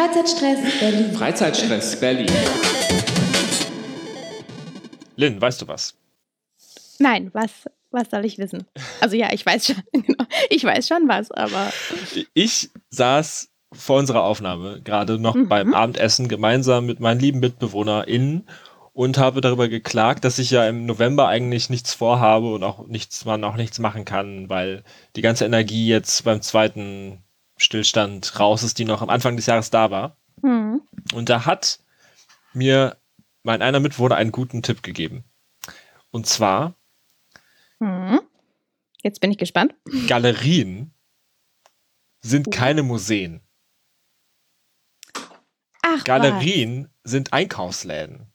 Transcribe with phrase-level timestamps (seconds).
[0.00, 1.12] Freizeitstress Berlin.
[1.12, 2.26] Freizeitstress Berlin.
[5.16, 5.94] Lynn, weißt du was?
[6.98, 7.50] Nein, was,
[7.90, 8.64] was soll ich wissen?
[9.02, 10.24] Also ja, ich weiß schon, genau.
[10.48, 11.70] Ich weiß schon was, aber.
[12.32, 15.48] Ich saß vor unserer Aufnahme gerade noch mhm.
[15.48, 18.48] beim Abendessen gemeinsam mit meinen lieben MitbewohnerInnen
[18.94, 23.26] und habe darüber geklagt, dass ich ja im November eigentlich nichts vorhabe und auch nichts,
[23.26, 24.82] man auch nichts machen kann, weil
[25.14, 27.22] die ganze Energie jetzt beim zweiten
[27.62, 30.16] Stillstand raus ist, die noch am Anfang des Jahres da war.
[30.42, 30.82] Mhm.
[31.12, 31.80] Und da hat
[32.52, 32.96] mir
[33.42, 35.24] mein einer Mitwohner einen guten Tipp gegeben.
[36.10, 36.74] Und zwar.
[37.78, 38.20] Mhm.
[39.02, 39.74] Jetzt bin ich gespannt.
[40.08, 40.92] Galerien
[42.20, 42.50] sind oh.
[42.50, 43.40] keine Museen.
[45.82, 47.12] Ach, Galerien was?
[47.12, 48.26] sind Einkaufsläden.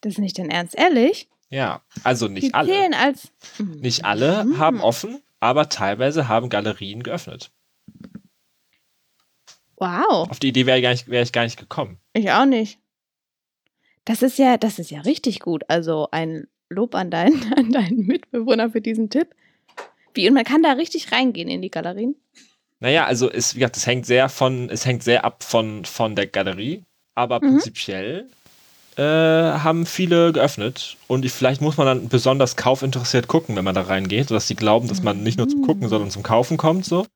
[0.00, 1.28] Das ist nicht dein Ernst, ehrlich?
[1.50, 2.96] Ja, also nicht Die alle.
[2.96, 4.58] Als nicht alle mhm.
[4.58, 7.52] haben offen, aber teilweise haben Galerien geöffnet.
[9.78, 10.28] Wow.
[10.28, 11.98] Auf die Idee wäre ich, wär ich gar nicht gekommen.
[12.12, 12.78] Ich auch nicht.
[14.04, 15.64] Das ist ja, das ist ja richtig gut.
[15.68, 19.28] Also ein Lob an deinen, an deinen Mitbewohner für diesen Tipp.
[20.14, 22.16] Wie, und man kann da richtig reingehen in die Galerien?
[22.80, 26.14] Naja, also es, wie gesagt, es hängt sehr von, es hängt sehr ab von, von
[26.14, 27.50] der Galerie, aber mhm.
[27.50, 28.28] prinzipiell
[28.96, 33.74] äh, haben viele geöffnet und ich, vielleicht muss man dann besonders kaufinteressiert gucken, wenn man
[33.74, 36.84] da reingeht, sodass sie glauben, dass man nicht nur zum Gucken, sondern zum Kaufen kommt,
[36.84, 37.06] so.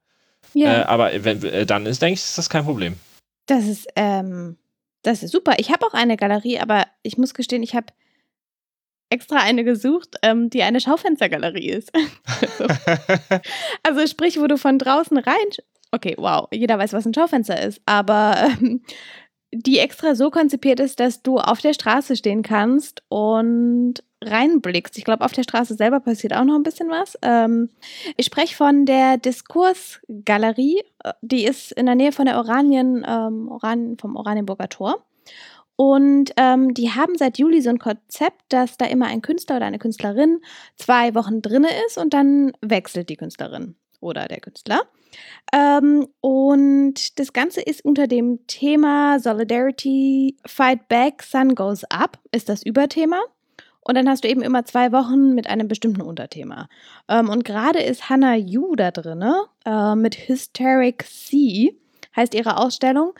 [0.55, 0.81] Ja.
[0.81, 2.97] Äh, aber wenn, äh, dann ist, denke ich, ist das kein Problem.
[3.47, 4.56] Das ist, ähm,
[5.03, 5.55] das ist super.
[5.59, 7.86] Ich habe auch eine Galerie, aber ich muss gestehen, ich habe
[9.11, 11.92] extra eine gesucht, ähm, die eine Schaufenstergalerie ist.
[11.94, 12.67] also,
[13.83, 15.48] also, sprich, wo du von draußen rein.
[15.91, 18.83] Okay, wow, jeder weiß, was ein Schaufenster ist, aber ähm,
[19.53, 24.97] die extra so konzipiert ist, dass du auf der Straße stehen kannst und reinblickst.
[24.98, 27.19] Ich glaube, auf der Straße selber passiert auch noch ein bisschen was.
[27.23, 27.70] Ähm,
[28.17, 30.83] ich spreche von der Diskursgalerie.
[31.20, 35.05] Die ist in der Nähe von der Oranien, ähm, Oran vom Oranienburger Tor.
[35.77, 39.66] Und ähm, die haben seit Juli so ein Konzept, dass da immer ein Künstler oder
[39.66, 40.41] eine Künstlerin
[40.77, 44.82] zwei Wochen drinne ist und dann wechselt die Künstlerin oder der Künstler.
[45.53, 52.49] Ähm, und das Ganze ist unter dem Thema Solidarity Fight Back, Sun Goes Up, ist
[52.49, 53.21] das Überthema.
[53.84, 56.69] Und dann hast du eben immer zwei Wochen mit einem bestimmten Unterthema.
[57.09, 59.25] Ähm, und gerade ist Hannah Yu da drin,
[59.65, 61.70] äh, mit Hysteric Sea,
[62.15, 63.15] heißt ihre Ausstellung.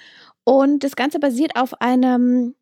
[0.45, 2.55] Und das Ganze basiert auf einem,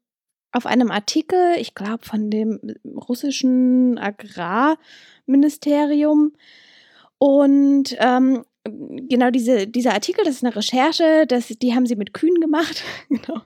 [0.53, 6.32] auf einem Artikel, ich glaube, von dem russischen Agrarministerium.
[7.19, 12.12] Und ähm, genau diese, dieser Artikel, das ist eine Recherche, das, die haben sie mit
[12.12, 12.82] Kühen gemacht.
[13.09, 13.41] genau.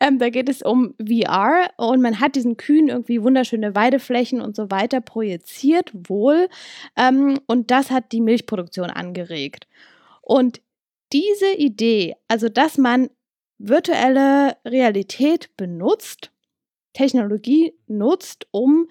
[0.00, 4.56] ähm, da geht es um VR und man hat diesen Kühen irgendwie wunderschöne Weideflächen und
[4.56, 6.48] so weiter projiziert, wohl.
[6.96, 9.66] Ähm, und das hat die Milchproduktion angeregt.
[10.22, 10.60] Und
[11.12, 13.10] diese Idee, also dass man
[13.58, 16.30] virtuelle Realität benutzt,
[16.92, 18.88] Technologie nutzt, um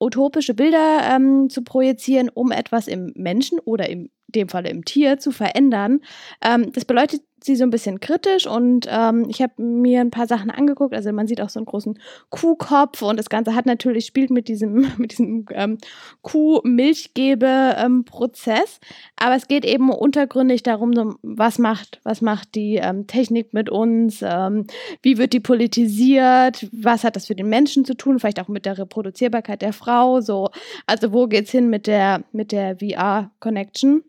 [0.00, 5.18] utopische Bilder ähm, zu projizieren, um etwas im Menschen oder im dem Falle im Tier,
[5.18, 6.00] zu verändern.
[6.42, 10.26] Ähm, das beleuchtet sie so ein bisschen kritisch und ähm, ich habe mir ein paar
[10.26, 10.94] Sachen angeguckt.
[10.94, 11.98] Also man sieht auch so einen großen
[12.28, 15.78] Kuhkopf und das Ganze hat natürlich, spielt mit diesem, mit diesem ähm,
[16.22, 18.80] Kuh-Milchgebe-Prozess.
[19.16, 24.20] Aber es geht eben untergründig darum, was macht, was macht die ähm, Technik mit uns,
[24.22, 24.66] ähm,
[25.02, 28.66] wie wird die politisiert, was hat das für den Menschen zu tun, vielleicht auch mit
[28.66, 30.20] der Reproduzierbarkeit der Frau.
[30.20, 30.50] So,
[30.86, 34.04] also wo geht's hin mit der, mit der VR-Connection?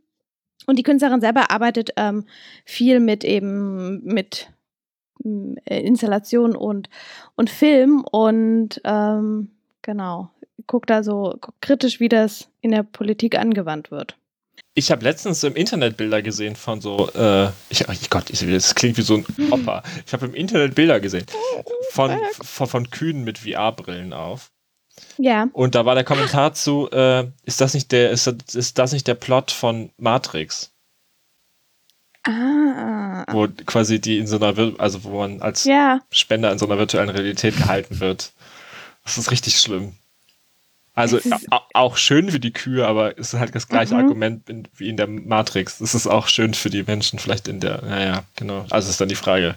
[0.66, 2.26] Und die Künstlerin selber arbeitet ähm,
[2.66, 4.50] viel mit eben mit
[5.24, 6.90] äh, Installation und,
[7.36, 9.52] und Film und ähm,
[9.82, 10.30] genau,
[10.68, 14.18] guckt da so kritisch, wie das in der Politik angewandt wird.
[14.74, 18.74] Ich habe letztens im Internet Bilder gesehen von so, äh, ich, oh Gott, ich, das
[18.74, 19.84] klingt wie so ein Opa.
[20.06, 21.26] Ich habe im Internet Bilder gesehen
[21.90, 24.52] von, von, von Kühen mit VR-Brillen auf.
[25.18, 25.48] Ja.
[25.54, 28.92] Und da war der Kommentar zu, äh, ist das nicht der, ist das, ist das
[28.92, 30.72] nicht der Plot von Matrix?
[32.24, 33.26] Ah.
[33.32, 36.00] Wo quasi die in so einer, also wo man als ja.
[36.12, 38.32] Spender in so einer virtuellen Realität gehalten wird.
[39.04, 39.94] Das ist richtig schlimm.
[40.94, 41.20] Also
[41.74, 44.02] auch schön für die Kühe, aber es ist halt das gleiche mhm.
[44.02, 45.80] Argument in, wie in der Matrix.
[45.80, 48.66] Es ist auch schön für die Menschen, vielleicht in der, naja, genau.
[48.70, 49.56] Also ist dann die Frage.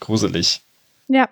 [0.00, 0.60] Gruselig.
[1.06, 1.28] Ja.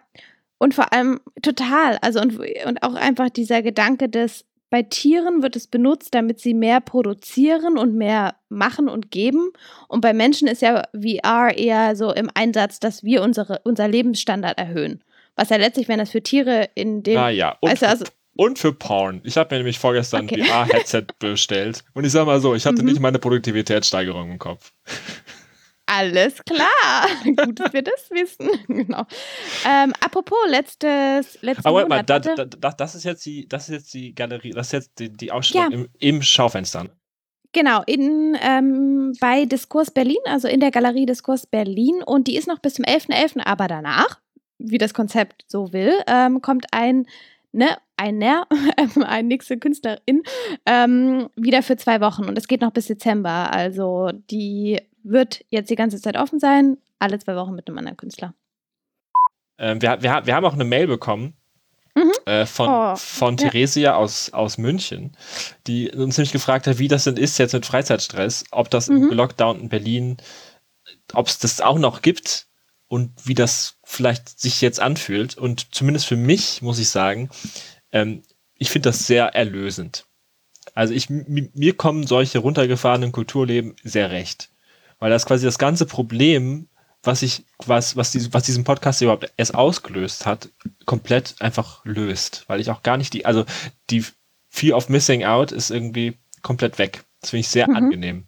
[0.63, 5.57] Und vor allem total, also und, und auch einfach dieser Gedanke des, bei Tieren wird
[5.57, 9.53] es benutzt, damit sie mehr produzieren und mehr machen und geben.
[9.89, 14.59] Und bei Menschen ist ja VR eher so im Einsatz, dass wir unsere, unser Lebensstandard
[14.59, 15.03] erhöhen.
[15.35, 17.17] Was ja letztlich, wenn das für Tiere in dem.
[17.17, 18.05] Ah ja, und, also,
[18.37, 19.23] und für Porn.
[19.25, 20.43] Ich habe mir nämlich vorgestern okay.
[20.43, 21.85] ein VR-Headset bestellt.
[21.95, 22.89] Und ich sag mal so, ich hatte mhm.
[22.91, 24.75] nicht meine Produktivitätssteigerung im Kopf.
[25.93, 27.09] Alles klar.
[27.25, 28.49] Gut, dass wir das wissen.
[28.69, 29.05] genau.
[29.69, 33.75] Ähm, apropos, letztes, letztes Aber mal, da, da, da, das, ist jetzt die, das ist
[33.75, 35.79] jetzt die Galerie, das ist jetzt die, die Ausstellung ja.
[35.79, 36.85] im, im Schaufenster.
[36.85, 36.91] Ne?
[37.53, 42.05] Genau, in, ähm, bei Diskurs Berlin, also in der Galerie Diskurs Berlin.
[42.05, 44.21] Und die ist noch bis zum 11.11., .11., aber danach,
[44.59, 47.07] wie das Konzept so will, ähm, kommt ein,
[47.51, 48.47] ne, einer,
[49.05, 50.23] ein nächste Künstlerin,
[50.67, 52.27] ähm, wieder für zwei Wochen.
[52.27, 53.53] Und es geht noch bis Dezember.
[53.53, 57.97] Also die wird jetzt die ganze Zeit offen sein, alle zwei Wochen mit einem anderen
[57.97, 58.35] Künstler.
[59.59, 61.35] Ähm, wir, wir, wir haben auch eine Mail bekommen
[61.95, 62.13] Mhm.
[62.25, 63.97] Äh, von, oh, von Theresia ja.
[63.97, 65.17] aus, aus München,
[65.67, 69.11] die uns nämlich gefragt hat, wie das denn ist jetzt mit Freizeitstress, ob das mhm.
[69.11, 70.17] im Lockdown in Berlin,
[71.13, 72.47] ob es das auch noch gibt
[72.89, 75.37] und wie das vielleicht sich jetzt anfühlt.
[75.37, 77.29] Und zumindest für mich muss ich sagen,
[77.93, 78.23] ähm,
[78.55, 80.07] ich finde das sehr erlösend.
[80.75, 84.51] Also ich, mir kommen solche runtergefahrenen Kulturleben sehr recht.
[85.01, 86.69] Weil das quasi das ganze Problem
[87.03, 90.51] was ich, was, was, die, was diesen Podcast überhaupt erst ausgelöst hat,
[90.85, 92.45] komplett einfach löst.
[92.47, 93.45] Weil ich auch gar nicht die, also
[93.89, 94.05] die
[94.49, 97.05] Fear of Missing Out ist irgendwie komplett weg.
[97.21, 97.77] Das finde ich sehr mhm.
[97.77, 98.25] angenehm.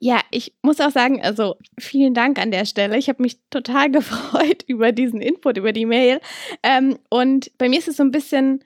[0.00, 2.96] Ja, ich muss auch sagen, also vielen Dank an der Stelle.
[2.96, 6.20] Ich habe mich total gefreut über diesen Input, über die Mail.
[6.62, 8.62] Ähm, und bei mir ist es so ein bisschen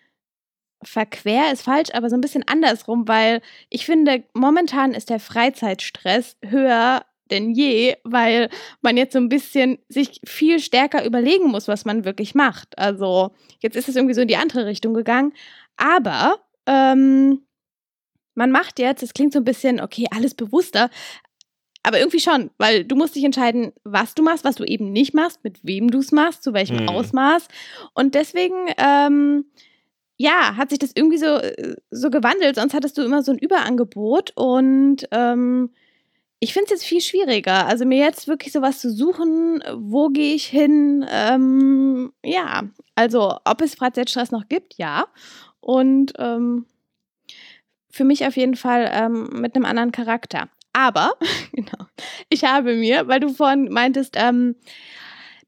[0.84, 6.36] verquer, ist falsch, aber so ein bisschen andersrum, weil ich finde, momentan ist der Freizeitstress
[6.44, 8.50] höher denn je, weil
[8.82, 12.78] man jetzt so ein bisschen sich viel stärker überlegen muss, was man wirklich macht.
[12.78, 15.32] Also jetzt ist es irgendwie so in die andere Richtung gegangen.
[15.76, 17.40] Aber ähm,
[18.34, 20.90] man macht jetzt, es klingt so ein bisschen, okay, alles bewusster,
[21.82, 25.14] aber irgendwie schon, weil du musst dich entscheiden, was du machst, was du eben nicht
[25.14, 26.88] machst, mit wem du es machst, zu welchem mhm.
[26.88, 27.48] Ausmaß.
[27.94, 29.46] Und deswegen, ähm,
[30.22, 32.54] ja, hat sich das irgendwie so, äh, so gewandelt.
[32.54, 35.70] Sonst hattest du immer so ein Überangebot und ähm,
[36.38, 37.66] ich finde es jetzt viel schwieriger.
[37.66, 41.04] Also mir jetzt wirklich sowas zu suchen, wo gehe ich hin?
[41.10, 42.62] Ähm, ja,
[42.94, 45.06] also ob es Freizeitstress noch gibt, ja.
[45.60, 46.66] Und ähm,
[47.90, 50.48] für mich auf jeden Fall ähm, mit einem anderen Charakter.
[50.72, 51.14] Aber,
[51.52, 51.86] genau,
[52.28, 54.54] ich habe mir, weil du vorhin meintest, ähm,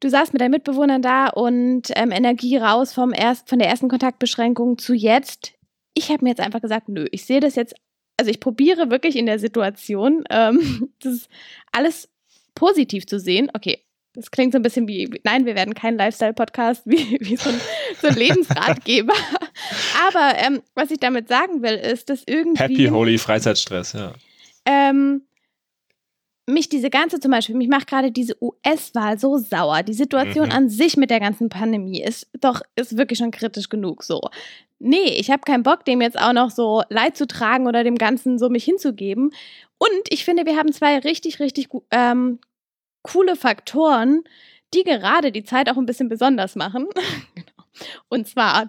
[0.04, 3.88] du saßt mit deinen Mitbewohnern da und ähm, Energie raus vom erst, von der ersten
[3.88, 5.54] Kontaktbeschränkung zu jetzt.
[5.94, 7.74] Ich habe mir jetzt einfach gesagt, nö, ich sehe das jetzt
[8.16, 11.28] also ich probiere wirklich in der Situation, ähm, das
[11.72, 12.08] alles
[12.54, 13.50] positiv zu sehen.
[13.52, 13.80] Okay,
[14.14, 17.60] das klingt so ein bisschen wie, nein, wir werden kein Lifestyle-Podcast, wie, wie so, ein,
[18.00, 19.14] so ein Lebensratgeber.
[20.08, 22.62] Aber ähm, was ich damit sagen will, ist, dass irgendwie.
[22.62, 24.12] Happy Holy Freizeitstress, ja.
[24.66, 25.22] Ähm,
[26.46, 29.82] mich diese ganze, zum Beispiel, mich macht gerade diese US-Wahl so sauer.
[29.82, 30.52] Die Situation mhm.
[30.52, 34.20] an sich mit der ganzen Pandemie ist doch, ist wirklich schon kritisch genug so.
[34.78, 37.96] Nee, ich habe keinen Bock, dem jetzt auch noch so Leid zu tragen oder dem
[37.96, 39.30] Ganzen so mich hinzugeben.
[39.78, 42.38] Und ich finde, wir haben zwei richtig, richtig ähm,
[43.02, 44.24] coole Faktoren,
[44.74, 46.86] die gerade die Zeit auch ein bisschen besonders machen.
[47.34, 47.48] Genau.
[48.08, 48.68] Und zwar,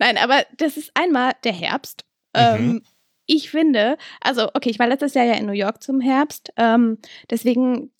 [0.00, 2.04] nein, aber das ist einmal der Herbst.
[2.34, 2.42] Mhm.
[2.42, 2.82] Ähm,
[3.26, 6.98] ich finde, also okay, ich war letztes Jahr ja in New York zum Herbst, ähm,
[7.30, 7.90] deswegen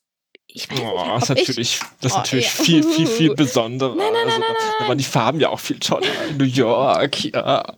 [0.47, 2.65] ich weiß oh, nicht, das ist natürlich, das ist oh, natürlich ja.
[2.65, 3.95] viel, viel, viel besonderer.
[3.97, 4.73] Nein, nein, nein, also, nein.
[4.79, 7.75] Da waren die Farben ja auch viel toller in New York, ja.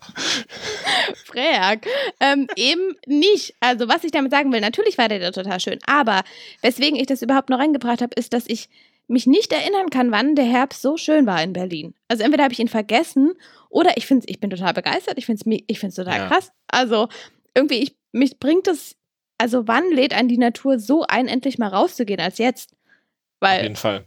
[1.24, 1.86] Frag.
[2.20, 3.54] Ähm, eben nicht.
[3.60, 5.78] Also, was ich damit sagen will, natürlich war der da total schön.
[5.86, 6.22] Aber
[6.60, 8.68] weswegen ich das überhaupt noch reingebracht habe, ist, dass ich
[9.08, 11.94] mich nicht erinnern kann, wann der Herbst so schön war in Berlin.
[12.08, 13.32] Also entweder habe ich ihn vergessen
[13.68, 15.18] oder ich finde ich bin total begeistert.
[15.18, 16.28] Ich finde es ich total ja.
[16.28, 16.52] krass.
[16.68, 17.08] Also
[17.56, 18.96] irgendwie, ich, mich bringt es,
[19.38, 22.74] also wann lädt einen die Natur so ein, endlich mal rauszugehen als jetzt?
[23.40, 24.04] Weil, Auf jeden Fall.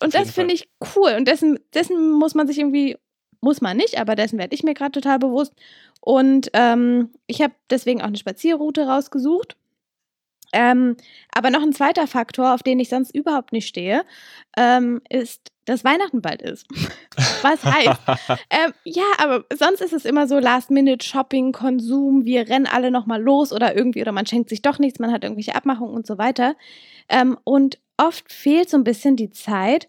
[0.00, 1.14] Und das finde ich cool.
[1.16, 2.96] Und dessen, dessen muss man sich irgendwie,
[3.40, 5.52] muss man nicht, aber dessen werde ich mir gerade total bewusst.
[6.00, 9.56] Und ähm, ich habe deswegen auch eine Spazierroute rausgesucht.
[10.52, 10.96] Ähm,
[11.32, 14.04] aber noch ein zweiter Faktor, auf den ich sonst überhaupt nicht stehe,
[14.56, 16.66] ähm, ist, dass Weihnachten bald ist.
[17.42, 18.00] Was heißt?
[18.50, 23.52] ähm, ja, aber sonst ist es immer so Last-Minute-Shopping, Konsum, wir rennen alle nochmal los
[23.52, 26.56] oder irgendwie, oder man schenkt sich doch nichts, man hat irgendwelche Abmachungen und so weiter.
[27.08, 29.88] Ähm, und oft fehlt so ein bisschen die Zeit,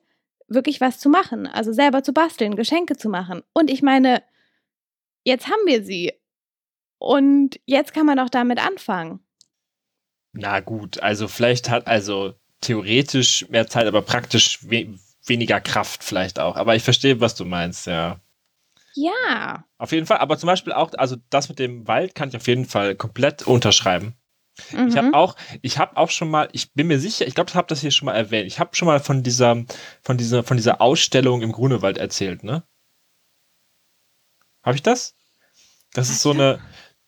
[0.50, 3.44] wirklich was zu machen, also selber zu basteln, Geschenke zu machen.
[3.54, 4.24] Und ich meine,
[5.24, 6.14] jetzt haben wir sie.
[6.98, 9.22] Und jetzt kann man auch damit anfangen.
[10.34, 16.40] Na gut, also vielleicht hat also theoretisch mehr Zeit, aber praktisch we weniger Kraft vielleicht
[16.40, 16.56] auch.
[16.56, 18.20] Aber ich verstehe, was du meinst, ja.
[18.96, 19.64] Ja.
[19.78, 22.48] Auf jeden Fall, aber zum Beispiel auch, also das mit dem Wald kann ich auf
[22.48, 24.16] jeden Fall komplett unterschreiben.
[24.72, 24.88] Mhm.
[24.88, 27.56] Ich habe auch, ich habe auch schon mal, ich bin mir sicher, ich glaube, ich
[27.56, 28.48] habe das hier schon mal erwähnt.
[28.48, 29.64] Ich habe schon mal von dieser,
[30.02, 32.64] von dieser, von dieser Ausstellung im Grunewald erzählt, ne?
[34.64, 35.16] Habe ich das?
[35.94, 36.60] Das ist so eine,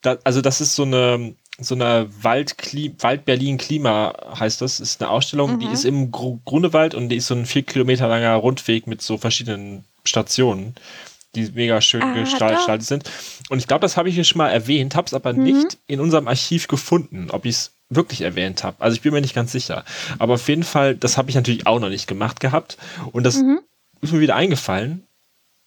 [0.01, 2.55] da, also das ist so eine, so einer Wald,
[2.99, 5.59] Wald Berlin Klima heißt das, ist eine Ausstellung, mhm.
[5.59, 9.01] die ist im Gr Grunewald und die ist so ein vier Kilometer langer Rundweg mit
[9.01, 10.75] so verschiedenen Stationen,
[11.35, 13.09] die mega schön ah, gestaltet sind.
[13.49, 15.43] Und ich glaube, das habe ich hier schon mal erwähnt, habe es aber mhm.
[15.43, 18.77] nicht in unserem Archiv gefunden, ob ich es wirklich erwähnt habe.
[18.79, 19.83] Also ich bin mir nicht ganz sicher.
[20.17, 22.77] Aber auf jeden Fall, das habe ich natürlich auch noch nicht gemacht gehabt.
[23.11, 23.59] Und das mhm.
[24.01, 25.05] ist mir wieder eingefallen.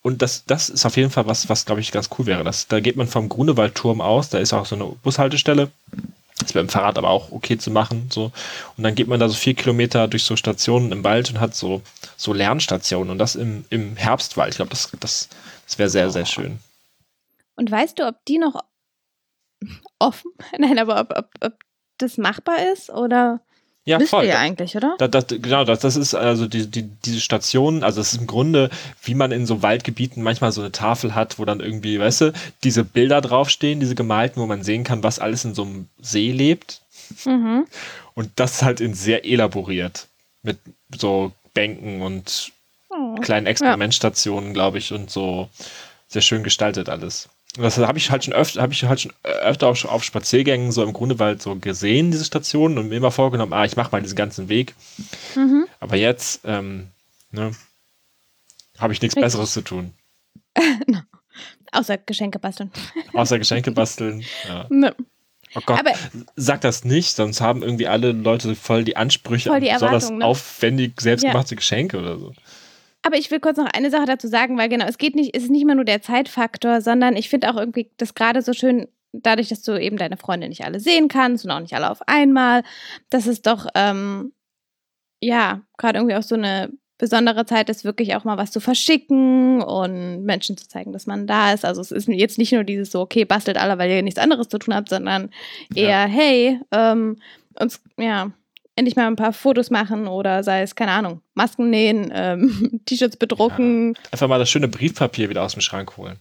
[0.06, 2.44] Und das, das ist auf jeden Fall was, was glaube ich ganz cool wäre.
[2.44, 5.70] Das, da geht man vom Grunewaldturm aus, da ist auch so eine Bushaltestelle.
[6.38, 8.10] Das wäre im Fahrrad aber auch okay zu machen.
[8.12, 8.30] So.
[8.76, 11.54] Und dann geht man da so vier Kilometer durch so Stationen im Wald und hat
[11.54, 11.80] so,
[12.18, 13.10] so Lernstationen.
[13.10, 14.50] Und das im, im Herbstwald.
[14.50, 15.30] Ich glaube, das, das,
[15.64, 16.58] das wäre sehr, sehr schön.
[17.56, 18.62] Und weißt du, ob die noch
[19.98, 20.32] offen?
[20.58, 21.54] Nein, aber ob, ob, ob
[21.96, 22.90] das machbar ist?
[22.90, 23.40] Oder?
[23.86, 24.24] Ja, Wisst voll.
[24.24, 24.96] ihr eigentlich, oder?
[24.98, 28.26] Das, das, genau, das, das ist also die, die, diese Station, also das ist im
[28.26, 28.70] Grunde,
[29.02, 32.32] wie man in so Waldgebieten manchmal so eine Tafel hat, wo dann irgendwie, weißt du,
[32.62, 36.32] diese Bilder draufstehen, diese gemalten, wo man sehen kann, was alles in so einem See
[36.32, 36.80] lebt.
[37.26, 37.66] Mhm.
[38.14, 40.06] Und das halt in sehr elaboriert.
[40.42, 40.58] Mit
[40.96, 42.52] so Bänken und
[42.88, 43.16] oh.
[43.16, 44.54] kleinen Experimentstationen, ja.
[44.54, 45.50] glaube ich, und so
[46.08, 49.68] sehr schön gestaltet alles das habe ich halt schon öfter, habe ich halt schon öfter
[49.68, 53.64] auf, auf Spaziergängen so im Grunewald so gesehen, diese Stationen, und mir immer vorgenommen, ah,
[53.64, 54.74] ich mache mal diesen ganzen Weg.
[55.36, 55.66] Mhm.
[55.78, 56.88] Aber jetzt, ähm,
[57.30, 57.52] ne,
[58.78, 59.92] habe ich nichts Besseres zu tun.
[61.72, 62.70] Außer Geschenke basteln.
[63.12, 64.66] Außer Geschenke basteln, ja.
[64.70, 64.94] Ne.
[65.56, 65.92] Oh Gott, Aber
[66.34, 70.10] sag das nicht, sonst haben irgendwie alle Leute voll die Ansprüche voll die an besonders
[70.10, 70.24] ne?
[70.24, 71.56] aufwendig selbstgemachte ja.
[71.56, 72.32] Geschenke oder so.
[73.06, 75.44] Aber ich will kurz noch eine Sache dazu sagen, weil genau, es geht nicht, es
[75.44, 78.88] ist nicht mehr nur der Zeitfaktor, sondern ich finde auch irgendwie das gerade so schön,
[79.12, 82.00] dadurch, dass du eben deine Freunde nicht alle sehen kannst und auch nicht alle auf
[82.08, 82.62] einmal,
[83.10, 84.32] dass es doch, ähm,
[85.20, 89.60] ja, gerade irgendwie auch so eine besondere Zeit ist, wirklich auch mal was zu verschicken
[89.60, 91.66] und Menschen zu zeigen, dass man da ist.
[91.66, 94.48] Also es ist jetzt nicht nur dieses so, okay, bastelt alle, weil ihr nichts anderes
[94.48, 95.28] zu tun habt, sondern
[95.74, 96.06] eher, ja.
[96.06, 97.18] hey, ähm,
[97.60, 98.32] uns, ja,
[98.76, 103.16] endlich mal ein paar Fotos machen oder sei es, keine Ahnung, Masken nähen, ähm, T-Shirts
[103.16, 103.94] bedrucken.
[103.94, 106.18] Ja, einfach mal das schöne Briefpapier wieder aus dem Schrank holen.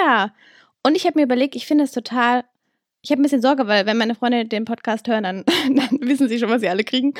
[0.00, 0.32] Ja.
[0.82, 2.44] Und ich habe mir überlegt, ich finde es total.
[3.02, 5.44] Ich habe ein bisschen Sorge, weil wenn meine Freunde den Podcast hören, dann,
[5.74, 7.12] dann wissen sie schon, was sie alle kriegen.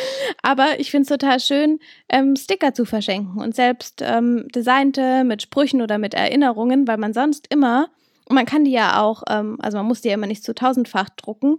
[0.42, 5.42] Aber ich finde es total schön, ähm, Sticker zu verschenken und selbst ähm, designte mit
[5.42, 7.90] Sprüchen oder mit Erinnerungen, weil man sonst immer,
[8.26, 10.54] und man kann die ja auch, ähm, also man muss die ja immer nicht zu
[10.54, 11.58] tausendfach drucken.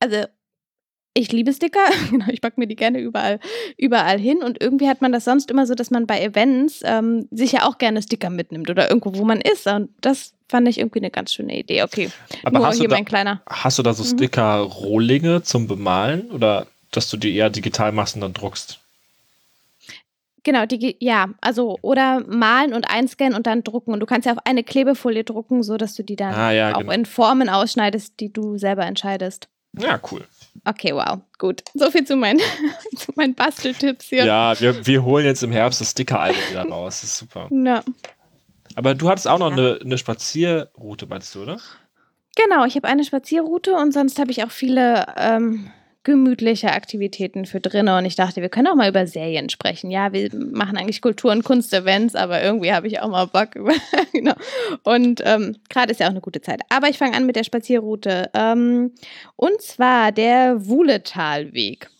[0.00, 0.26] Also
[1.16, 1.80] ich liebe Sticker,
[2.10, 3.40] genau, ich packe mir die gerne überall,
[3.76, 7.26] überall hin und irgendwie hat man das sonst immer so, dass man bei Events ähm,
[7.30, 10.78] sich ja auch gerne Sticker mitnimmt oder irgendwo, wo man ist und das fand ich
[10.78, 11.82] irgendwie eine ganz schöne Idee.
[11.82, 12.10] Okay,
[12.44, 13.42] aber Nur hast, du da, kleiner.
[13.48, 14.08] hast du da so mhm.
[14.08, 18.78] Sticker-Rohlinge zum Bemalen oder dass du die eher digital machst und dann druckst?
[20.44, 23.92] Genau, die, ja, also oder malen und einscannen und dann drucken.
[23.92, 26.78] Und du kannst ja auf eine Klebefolie drucken, sodass du die dann ah, ja, auch
[26.78, 26.92] genau.
[26.92, 29.48] in Formen ausschneidest, die du selber entscheidest.
[29.76, 30.24] Ja, cool.
[30.64, 31.62] Okay, wow, gut.
[31.74, 32.38] So viel zu, mein,
[32.96, 34.24] zu meinen Basteltipps hier.
[34.24, 37.00] Ja, wir, wir holen jetzt im Herbst das Sticker-Album wieder raus.
[37.00, 37.48] Das ist super.
[37.50, 37.82] Ja.
[38.74, 41.58] Aber du hattest auch noch eine, eine Spazierroute, meinst du, oder?
[42.36, 45.70] Genau, ich habe eine Spazierroute und sonst habe ich auch viele ähm,
[46.06, 47.98] gemütliche Aktivitäten für drinnen.
[47.98, 49.90] Und ich dachte, wir können auch mal über Serien sprechen.
[49.90, 53.54] Ja, wir machen eigentlich Kultur- und Kunstevents, aber irgendwie habe ich auch mal Bock.
[54.12, 54.34] genau.
[54.84, 56.60] Und ähm, gerade ist ja auch eine gute Zeit.
[56.68, 58.30] Aber ich fange an mit der Spazierroute.
[58.34, 58.92] Ähm,
[59.34, 61.90] und zwar der Wuhletalweg.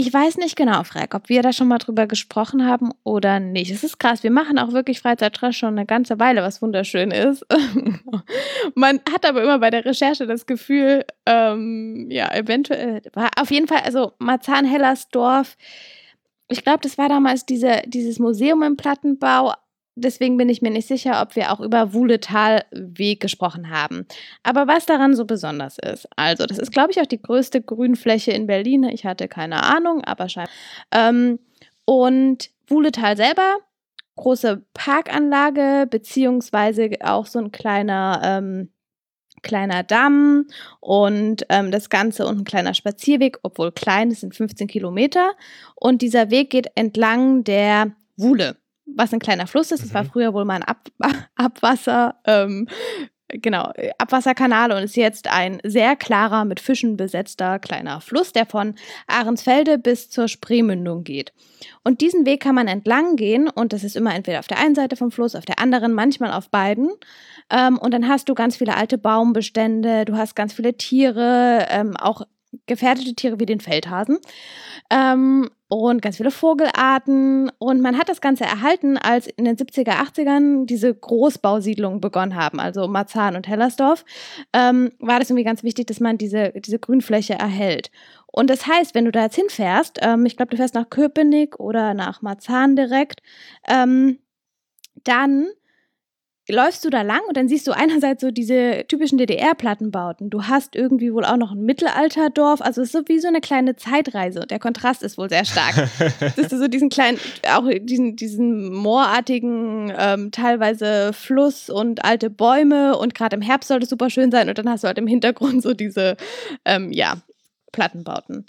[0.00, 3.72] Ich weiß nicht genau, Frag, ob wir da schon mal drüber gesprochen haben oder nicht.
[3.72, 4.22] Es ist krass.
[4.22, 7.44] Wir machen auch wirklich Freizeittrash schon eine ganze Weile, was wunderschön ist.
[8.76, 13.66] Man hat aber immer bei der Recherche das Gefühl, ähm, ja, eventuell war auf jeden
[13.66, 15.56] Fall, also Marzahn-Hellersdorf.
[16.46, 19.52] Ich glaube, das war damals diese, dieses Museum im Plattenbau,
[20.00, 24.06] deswegen bin ich mir nicht sicher, ob wir auch über Wuhletalweg gesprochen haben.
[24.42, 28.32] Aber was daran so besonders ist, also das ist, glaube ich, auch die größte Grünfläche
[28.32, 28.84] in Berlin.
[28.84, 30.52] Ich hatte keine Ahnung, aber scheinbar.
[30.92, 31.38] Ähm,
[31.84, 33.56] und Wuhletal selber,
[34.16, 38.70] große Parkanlage, beziehungsweise auch so ein kleiner, ähm,
[39.42, 40.46] kleiner Damm
[40.80, 45.32] und ähm, das Ganze und ein kleiner Spazierweg, obwohl klein, es sind 15 Kilometer.
[45.76, 48.56] Und dieser Weg geht entlang der Wuhle
[48.94, 49.84] was ein kleiner Fluss ist.
[49.84, 50.08] Das war mhm.
[50.08, 50.88] früher wohl mal ein Ab
[51.36, 52.68] Abwasser, ähm,
[53.28, 58.74] genau, Abwasserkanal und ist jetzt ein sehr klarer, mit Fischen besetzter kleiner Fluss, der von
[59.06, 61.32] Ahrensfelde bis zur Spreemündung geht.
[61.84, 64.74] Und diesen Weg kann man entlang gehen und das ist immer entweder auf der einen
[64.74, 66.90] Seite vom Fluss, auf der anderen, manchmal auf beiden.
[67.50, 71.96] Ähm, und dann hast du ganz viele alte Baumbestände, du hast ganz viele Tiere, ähm,
[71.96, 72.22] auch
[72.66, 74.18] gefährdete Tiere wie den Feldhasen.
[74.90, 77.50] Ähm, und ganz viele Vogelarten.
[77.58, 82.58] Und man hat das Ganze erhalten, als in den 70er, 80ern diese Großbausiedlungen begonnen haben,
[82.58, 84.04] also Marzahn und Hellersdorf,
[84.52, 87.90] ähm, war das irgendwie ganz wichtig, dass man diese, diese Grünfläche erhält.
[88.26, 91.60] Und das heißt, wenn du da jetzt hinfährst, ähm, ich glaube, du fährst nach Köpenick
[91.60, 93.20] oder nach Marzahn direkt,
[93.68, 94.18] ähm,
[95.04, 95.48] dann
[96.52, 100.30] läufst du da lang und dann siehst du einerseits so diese typischen DDR-Plattenbauten.
[100.30, 102.60] Du hast irgendwie wohl auch noch ein Mittelalterdorf.
[102.60, 104.40] Also es ist so wie so eine kleine Zeitreise.
[104.40, 105.74] Der Kontrast ist wohl sehr stark.
[106.36, 107.18] Siehst du so diesen kleinen,
[107.50, 113.82] auch diesen, diesen moorartigen, ähm, teilweise Fluss und alte Bäume und gerade im Herbst soll
[113.82, 116.16] es super schön sein und dann hast du halt im Hintergrund so diese,
[116.64, 117.18] ähm, ja,
[117.72, 118.46] Plattenbauten.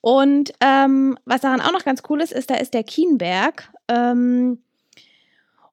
[0.00, 3.70] Und ähm, was daran auch noch ganz cool ist, ist, da ist der Kienberg.
[3.88, 4.58] Ähm,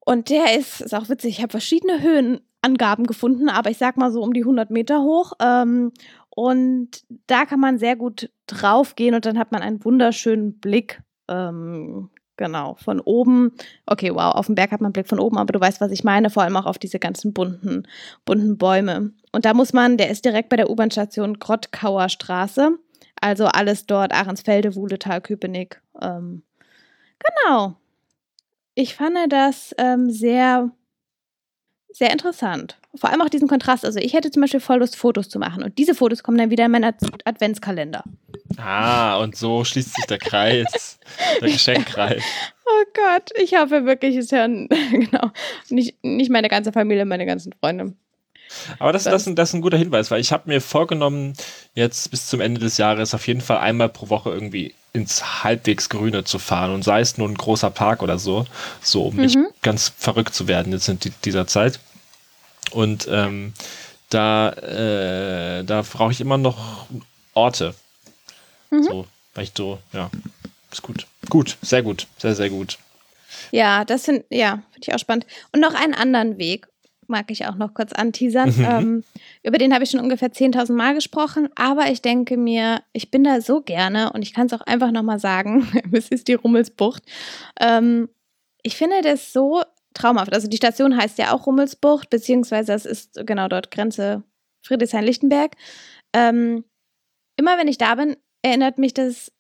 [0.09, 4.11] und der ist, ist auch witzig, ich habe verschiedene Höhenangaben gefunden, aber ich sag mal
[4.11, 5.33] so um die 100 Meter hoch.
[5.39, 5.91] Ähm,
[6.31, 11.03] und da kann man sehr gut drauf gehen und dann hat man einen wunderschönen Blick.
[11.27, 13.51] Ähm, genau, von oben.
[13.85, 15.91] Okay, wow, auf den Berg hat man einen Blick von oben, aber du weißt, was
[15.91, 17.87] ich meine, vor allem auch auf diese ganzen bunten,
[18.25, 19.11] bunten Bäume.
[19.31, 22.71] Und da muss man, der ist direkt bei der U-Bahn-Station Grottkauer Straße.
[23.21, 25.83] Also alles dort, Ahrensfelde, Wuhletal, Köpenick.
[26.01, 26.41] Ähm,
[27.19, 27.75] genau
[28.79, 30.71] ich fand das ähm, sehr,
[31.91, 32.77] sehr interessant.
[32.95, 33.83] Vor allem auch diesen Kontrast.
[33.83, 35.63] Also ich hätte zum Beispiel voll Lust, Fotos zu machen.
[35.63, 36.93] Und diese Fotos kommen dann wieder in meinen
[37.25, 38.05] Adventskalender.
[38.55, 40.97] Ah, und so schließt sich der Kreis,
[41.41, 42.23] der Geschenkkreis.
[42.65, 45.31] Oh Gott, ich hoffe wirklich, es hören genau
[45.67, 47.95] nicht, nicht meine ganze Familie, meine ganzen Freunde.
[48.79, 51.33] Aber das, das, das ist ein guter Hinweis, weil ich habe mir vorgenommen,
[51.75, 55.89] jetzt bis zum Ende des Jahres auf jeden Fall einmal pro Woche irgendwie ins halbwegs
[55.89, 58.45] Grüne zu fahren und sei es nur ein großer Park oder so,
[58.81, 59.21] so um mhm.
[59.21, 61.79] nicht ganz verrückt zu werden jetzt in dieser Zeit.
[62.71, 63.53] Und ähm,
[64.09, 66.87] da, äh, da brauche ich immer noch
[67.33, 67.75] Orte.
[68.71, 68.83] Mhm.
[68.83, 70.09] So, weil ich so, ja,
[70.71, 71.07] ist gut.
[71.29, 72.77] Gut, sehr gut, sehr, sehr gut.
[73.51, 75.25] Ja, das finde ja, find ich auch spannend.
[75.51, 76.67] Und noch einen anderen Weg
[77.09, 78.49] mag ich auch noch kurz anteasern.
[78.49, 78.65] Mhm.
[78.65, 79.03] Ähm,
[79.43, 83.23] über den habe ich schon ungefähr 10.000 Mal gesprochen, aber ich denke mir, ich bin
[83.23, 87.03] da so gerne und ich kann es auch einfach nochmal sagen, es ist die Rummelsbucht.
[87.59, 88.09] Ähm,
[88.61, 89.61] ich finde das so
[89.93, 90.33] traumhaft.
[90.33, 94.23] Also die Station heißt ja auch Rummelsbucht, beziehungsweise es ist genau dort Grenze
[94.65, 95.55] Friedrichshain-Lichtenberg.
[96.13, 96.63] Ähm,
[97.37, 99.31] immer wenn ich da bin, erinnert mich das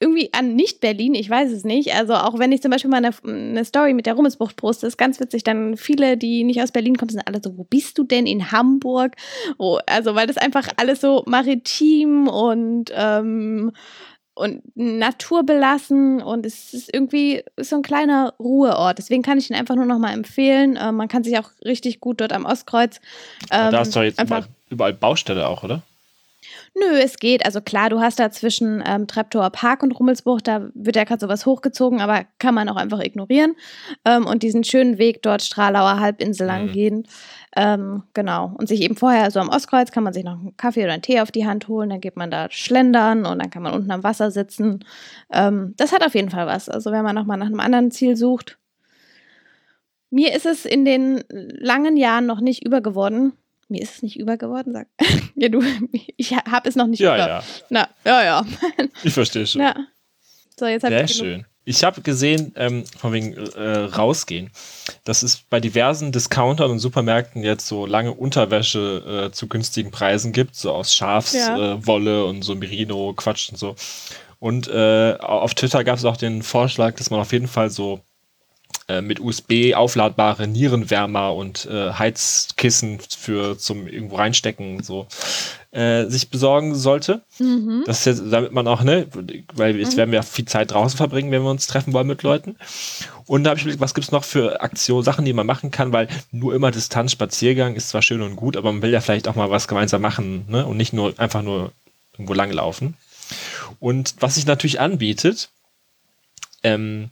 [0.00, 1.94] irgendwie an Nicht-Berlin, ich weiß es nicht.
[1.94, 4.96] Also auch wenn ich zum Beispiel mal eine, eine Story mit der Rummelsbucht poste, ist
[4.96, 8.04] ganz witzig, dann viele, die nicht aus Berlin kommen, sind alle so, wo bist du
[8.04, 9.16] denn in Hamburg?
[9.58, 13.72] Oh, also weil das einfach alles so maritim und ähm,
[14.34, 18.98] und naturbelassen und es ist irgendwie so ein kleiner Ruheort.
[18.98, 20.76] Deswegen kann ich ihn einfach nur noch mal empfehlen.
[20.76, 23.00] Äh, man kann sich auch richtig gut dort am Ostkreuz.
[23.50, 25.82] Ähm, da ist doch jetzt einfach überall Baustelle auch, oder?
[26.74, 27.44] Nö, es geht.
[27.44, 31.20] Also klar, du hast da zwischen ähm, Treptower Park und Rummelsbucht, da wird ja gerade
[31.20, 33.54] sowas hochgezogen, aber kann man auch einfach ignorieren
[34.04, 36.72] ähm, und diesen schönen Weg dort Stralauer Halbinsel lang mhm.
[36.72, 37.08] gehen.
[37.56, 38.54] Ähm, genau.
[38.58, 41.02] Und sich eben vorher so am Ostkreuz kann man sich noch einen Kaffee oder einen
[41.02, 43.90] Tee auf die Hand holen, dann geht man da schlendern und dann kann man unten
[43.90, 44.84] am Wasser sitzen.
[45.32, 46.68] Ähm, das hat auf jeden Fall was.
[46.68, 48.58] Also wenn man nochmal nach einem anderen Ziel sucht.
[50.10, 53.32] Mir ist es in den langen Jahren noch nicht übergeworden,
[53.68, 54.88] mir ist es nicht über geworden, sag.
[55.36, 55.62] ja, du,
[56.16, 57.28] ich habe es noch nicht ja, über.
[57.28, 58.46] Ja, Na, ja, ja.
[59.02, 59.62] ich verstehe schon.
[59.62, 59.76] Ja.
[60.58, 61.46] So, jetzt Sehr ich schön.
[61.64, 64.50] Ich habe gesehen, ähm, von wegen äh, rausgehen,
[65.04, 70.32] dass es bei diversen Discountern und Supermärkten jetzt so lange Unterwäsche äh, zu günstigen Preisen
[70.32, 72.20] gibt, so aus Schafswolle ja.
[72.20, 73.76] äh, und so Merino, Quatsch und so.
[74.38, 78.00] Und äh, auf Twitter gab es auch den Vorschlag, dass man auf jeden Fall so
[78.88, 85.06] äh, mit USB aufladbare Nierenwärmer und äh, Heizkissen für zum irgendwo reinstecken so
[85.72, 87.20] äh, sich besorgen sollte.
[87.38, 87.82] Mhm.
[87.84, 89.06] Das ist jetzt, damit man auch, ne,
[89.54, 89.96] weil jetzt mhm.
[89.98, 92.56] werden wir viel Zeit draußen verbringen, wenn wir uns treffen wollen mit Leuten.
[93.26, 95.70] Und da habe ich überlegt, was gibt es noch für Aktionen, Sachen, die man machen
[95.70, 99.02] kann, weil nur immer Distanz, Spaziergang ist zwar schön und gut, aber man will ja
[99.02, 100.64] vielleicht auch mal was gemeinsam machen, ne?
[100.64, 101.72] Und nicht nur einfach nur
[102.14, 102.94] irgendwo langlaufen.
[103.80, 105.50] Und was sich natürlich anbietet,
[106.62, 107.10] ähm,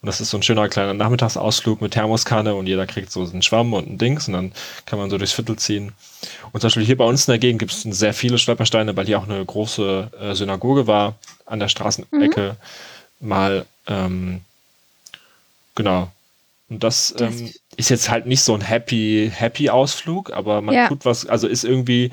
[0.00, 3.42] Und das ist so ein schöner kleiner Nachmittagsausflug mit Thermoskanne und jeder kriegt so einen
[3.42, 4.52] Schwamm und ein Dings und dann
[4.86, 5.92] kann man so durchs Viertel ziehen.
[6.52, 9.04] Und zum Beispiel hier bei uns in der Gegend gibt es sehr viele Stolpersteine, weil
[9.06, 12.56] hier auch eine große äh, Synagoge war an der Straßenecke.
[13.20, 13.28] Mhm.
[13.28, 14.40] Mal, ähm,
[15.74, 16.10] genau.
[16.74, 20.74] Und das, das ähm, ist jetzt halt nicht so ein happy, happy Ausflug, aber man
[20.74, 20.88] ja.
[20.88, 22.10] tut was, also ist irgendwie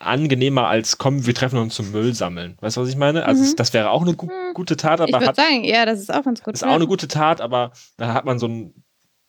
[0.00, 2.56] angenehmer als kommen, wir treffen uns zum Müll sammeln.
[2.60, 3.26] Weißt du, was ich meine?
[3.26, 3.54] Also mhm.
[3.56, 4.54] das wäre auch eine gu mhm.
[4.54, 6.54] gute Tat, aber ich würde sagen, ja, das ist auch ganz gut.
[6.54, 8.84] Ist auch eine gute Tat, aber da hat man so ein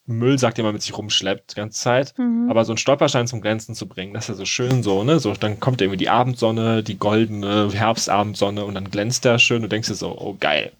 [0.06, 2.18] Müll, sagt den man mit sich rumschleppt, die ganze Zeit.
[2.18, 2.48] Mhm.
[2.50, 5.20] Aber so einen Stolperstein zum Glänzen zu bringen, das ist ja so schön so, ne?
[5.20, 9.70] So, dann kommt irgendwie die Abendsonne, die goldene Herbstabendsonne und dann glänzt der schön und
[9.70, 10.72] denkst dir so, oh geil.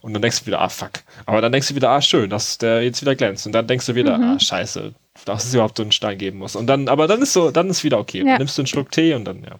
[0.00, 0.92] Und dann denkst du wieder, ah fuck.
[1.26, 3.46] Aber dann denkst du wieder, ah schön, dass der jetzt wieder glänzt.
[3.46, 4.24] Und dann denkst du wieder, mhm.
[4.24, 4.92] ah scheiße,
[5.24, 6.56] dass es überhaupt so einen Stein geben muss.
[6.56, 8.18] Und dann, aber dann ist so, dann ist wieder okay.
[8.18, 8.24] Ja.
[8.24, 9.58] Dann nimmst du einen Schluck Tee und dann, ja.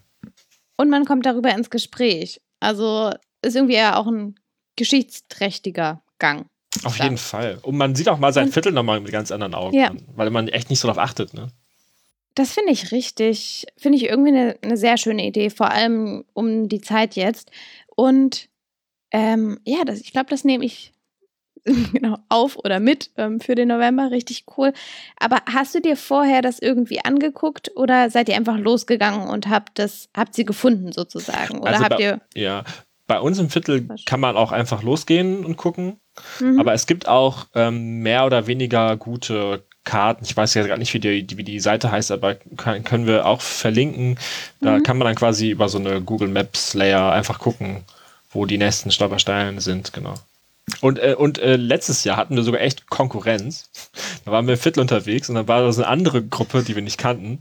[0.77, 2.41] Und man kommt darüber ins Gespräch.
[2.61, 4.37] Also ist irgendwie ja auch ein
[4.77, 6.47] geschichtsträchtiger Gang.
[6.85, 7.59] Auf jeden Fall.
[7.63, 9.93] Und man sieht auch mal sein Viertel nochmal mit ganz anderen Augen, ja.
[10.17, 11.49] weil man echt nicht so darauf achtet, ne?
[12.35, 13.67] Das finde ich richtig.
[13.77, 17.51] Finde ich irgendwie eine, eine, sehr schöne Idee, vor allem um die Zeit jetzt.
[17.95, 18.49] Und
[19.12, 20.92] ähm, ja, das, ich glaube, das nehme ich
[21.92, 24.11] genau, auf oder mit ähm, für den November.
[24.11, 24.72] Richtig cool.
[25.18, 29.79] Aber hast du dir vorher das irgendwie angeguckt oder seid ihr einfach losgegangen und habt
[29.79, 31.61] das, habt sie gefunden sozusagen?
[31.61, 32.20] Oder also habt bei, ihr.
[32.35, 32.64] Ja,
[33.07, 36.01] bei uns im Viertel kann man auch einfach losgehen und gucken.
[36.40, 36.59] Mhm.
[36.59, 40.25] Aber es gibt auch ähm, mehr oder weniger gute Karten.
[40.25, 43.27] Ich weiß ja gar nicht, wie die, wie die Seite heißt, aber kann, können wir
[43.27, 44.18] auch verlinken.
[44.61, 44.83] Da mhm.
[44.83, 47.85] kann man dann quasi über so eine Google Maps Layer einfach gucken,
[48.33, 50.14] wo die nächsten Stolpersteine sind, genau.
[50.81, 53.71] Und, äh, und äh, letztes Jahr hatten wir sogar echt Konkurrenz.
[54.25, 56.75] Da waren wir im Viertel unterwegs und dann war da so eine andere Gruppe, die
[56.75, 57.40] wir nicht kannten.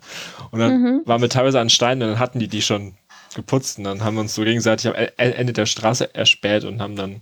[0.50, 1.02] Und dann mhm.
[1.06, 2.96] waren wir teilweise an Steinen und dann hatten die die schon
[3.36, 6.96] geputzt und dann haben wir uns so gegenseitig am Ende der Straße erspäht und haben
[6.96, 7.22] dann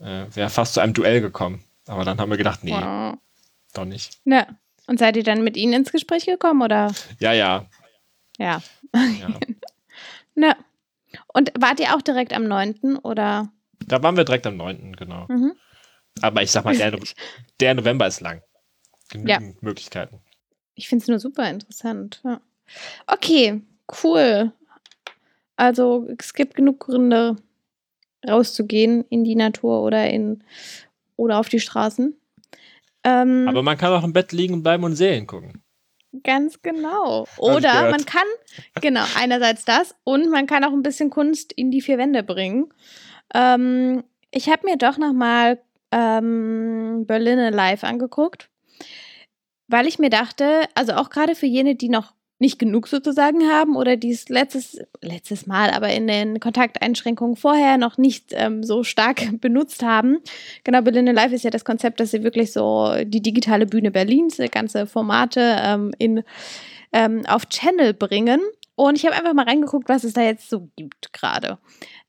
[0.00, 1.62] äh, wäre fast zu einem Duell gekommen.
[1.86, 3.16] Aber dann haben wir gedacht, nee, wow.
[3.74, 4.18] doch nicht.
[4.24, 4.46] Ja.
[4.86, 6.92] Und seid ihr dann mit ihnen ins Gespräch gekommen, oder?
[7.20, 7.66] Ja, ja.
[8.38, 8.60] Ja.
[8.94, 9.28] ja.
[10.34, 10.56] ne.
[11.28, 12.96] Und wart ihr auch direkt am 9.
[13.02, 13.50] oder?
[13.86, 15.26] Da waren wir direkt am 9., genau.
[15.28, 15.52] Mhm.
[16.22, 16.98] Aber ich sag mal, der,
[17.60, 18.42] der November ist lang.
[19.10, 19.60] Genügend ja.
[19.60, 20.20] Möglichkeiten.
[20.74, 22.20] Ich finde es nur super interessant.
[22.24, 22.40] Ja.
[23.06, 23.60] Okay,
[24.02, 24.52] cool.
[25.56, 27.36] Also es gibt genug Gründe,
[28.26, 30.44] rauszugehen in die Natur oder in
[31.16, 32.16] oder auf die Straßen.
[33.04, 35.62] Ähm, Aber man kann auch im Bett liegen bleiben und Serien gucken.
[36.24, 37.26] Ganz genau.
[37.36, 38.26] Oder man kann,
[38.80, 42.72] genau, einerseits das und man kann auch ein bisschen Kunst in die vier Wände bringen.
[43.32, 45.60] Ähm, ich habe mir doch nochmal
[45.92, 48.50] ähm, Berlin Alive angeguckt,
[49.68, 53.76] weil ich mir dachte, also auch gerade für jene, die noch nicht genug sozusagen haben
[53.76, 59.22] oder dies letztes, letztes Mal, aber in den Kontakteinschränkungen vorher noch nicht ähm, so stark
[59.40, 60.18] benutzt haben.
[60.64, 64.38] Genau, Berlin Live ist ja das Konzept, dass sie wirklich so die digitale Bühne Berlins,
[64.50, 66.24] ganze Formate ähm, in,
[66.92, 68.40] ähm, auf Channel bringen.
[68.74, 71.58] Und ich habe einfach mal reingeguckt, was es da jetzt so gibt gerade.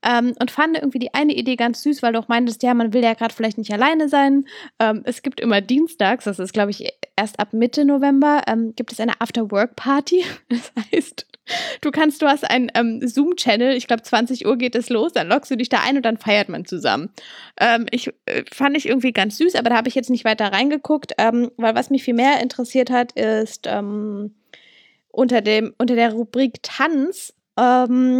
[0.04, 2.94] Ähm, und fand irgendwie die eine Idee ganz süß, weil du auch meintest, ja, man
[2.94, 4.46] will ja gerade vielleicht nicht alleine sein.
[4.80, 8.92] Ähm, es gibt immer dienstags, das ist, glaube ich, erst ab Mitte November, ähm, gibt
[8.92, 10.24] es eine After-Work-Party.
[10.50, 11.28] Das heißt,
[11.82, 15.28] du kannst, du hast einen ähm, Zoom-Channel, ich glaube 20 Uhr geht es los, dann
[15.28, 17.10] loggst du dich da ein und dann feiert man zusammen.
[17.60, 20.52] Ähm, ich äh, fand ich irgendwie ganz süß, aber da habe ich jetzt nicht weiter
[20.52, 23.68] reingeguckt, ähm, weil was mich viel mehr interessiert hat, ist
[25.12, 27.34] unter dem unter der Rubrik Tanz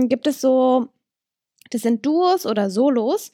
[0.08, 0.89] gibt es so
[1.72, 3.32] das sind Duos oder Solos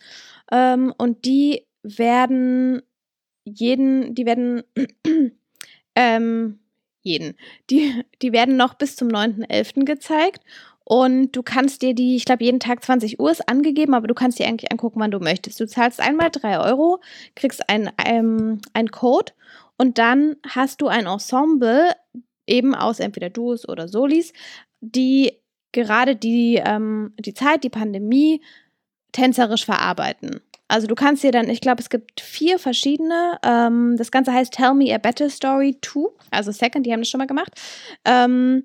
[0.51, 2.81] ähm, und die werden
[3.43, 4.63] jeden, die werden
[5.95, 6.59] ähm,
[7.01, 7.35] jeden,
[7.69, 9.85] die, die werden noch bis zum 9.11.
[9.85, 10.43] gezeigt
[10.83, 14.13] und du kannst dir die, ich glaube, jeden Tag 20 Uhr ist angegeben, aber du
[14.13, 15.59] kannst dir eigentlich angucken, wann du möchtest.
[15.59, 17.01] Du zahlst einmal 3 Euro,
[17.35, 19.33] kriegst einen ähm, Code
[19.77, 21.91] und dann hast du ein Ensemble,
[22.45, 24.31] eben aus entweder Duos oder Solis,
[24.79, 25.33] die
[25.83, 28.41] gerade die, ähm, die Zeit, die Pandemie
[29.11, 30.41] tänzerisch verarbeiten.
[30.67, 33.37] Also du kannst dir dann, ich glaube, es gibt vier verschiedene.
[33.43, 37.09] Ähm, das Ganze heißt Tell Me a Better Story 2, also Second, die haben das
[37.09, 37.51] schon mal gemacht.
[38.03, 38.63] Ähm,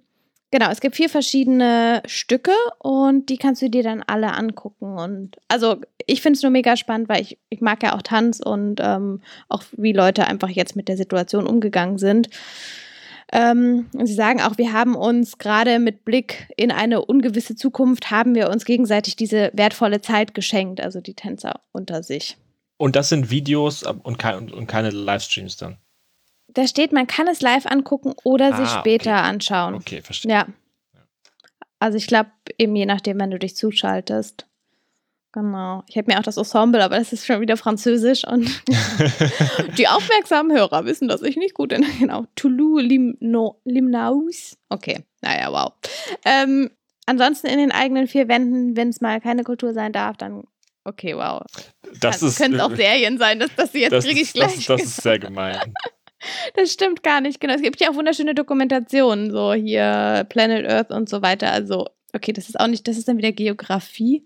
[0.50, 4.98] genau, es gibt vier verschiedene Stücke und die kannst du dir dann alle angucken.
[4.98, 8.40] Und also ich finde es nur mega spannend, weil ich, ich mag ja auch Tanz
[8.40, 12.30] und ähm, auch wie Leute einfach jetzt mit der Situation umgegangen sind.
[13.34, 18.34] Ähm, sie sagen auch, wir haben uns gerade mit Blick in eine ungewisse Zukunft, haben
[18.34, 22.36] wir uns gegenseitig diese wertvolle Zeit geschenkt, also die Tänzer unter sich.
[22.76, 25.78] Und das sind Videos und, kein, und keine Livestreams dann?
[26.48, 29.28] Da steht, man kann es live angucken oder ah, sich später okay.
[29.28, 29.74] anschauen.
[29.76, 30.30] Okay, verstehe.
[30.30, 30.46] Ja.
[31.78, 34.46] Also ich glaube, eben je nachdem, wenn du dich zuschaltest.
[35.32, 35.82] Genau.
[35.88, 38.44] Ich habe mir auch das Ensemble, aber das ist schon wieder französisch und
[39.78, 41.86] die aufmerksamen Hörer wissen, dass ich nicht gut bin.
[41.98, 42.26] Genau.
[42.36, 44.58] Toulouse Limno, Limnaus.
[44.68, 45.04] Okay.
[45.22, 45.72] Naja, wow.
[46.26, 46.70] Ähm,
[47.06, 50.44] ansonsten in den eigenen vier Wänden, wenn es mal keine Kultur sein darf, dann
[50.84, 51.42] okay, wow.
[52.00, 54.66] Das, das können auch Serien sein, dass das jetzt kriege ich gleich.
[54.66, 55.58] Das, das ist sehr gemein.
[56.54, 57.54] Das stimmt gar nicht, genau.
[57.54, 61.50] Es gibt ja auch wunderschöne Dokumentationen, so hier Planet Earth und so weiter.
[61.50, 64.24] Also, okay, das ist auch nicht, das ist dann wieder Geografie.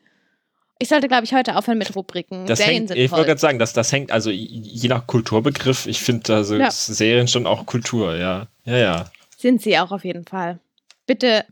[0.79, 2.47] Ich sollte, glaube ich, heute aufhören mit Rubriken.
[2.47, 5.87] Das Serien hängt, sind Ich wollte gerade sagen, dass das hängt, also je nach Kulturbegriff,
[5.87, 6.71] ich finde also ja.
[6.71, 8.49] Serien schon auch Kultur, ja.
[8.65, 9.11] Ja, ja.
[9.39, 10.59] Sind sie auch auf jeden Fall.
[11.07, 11.45] Bitte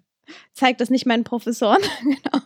[0.53, 1.83] zeigt das nicht meinen Professoren.
[2.03, 2.45] genau.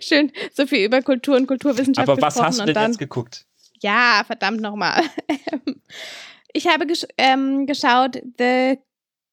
[0.00, 3.46] Schön, so viel über Kultur und Kulturwissenschaft Aber was hast du denn dann, jetzt geguckt?
[3.80, 5.02] Ja, verdammt nochmal.
[6.54, 8.78] Ich habe gesch ähm, geschaut The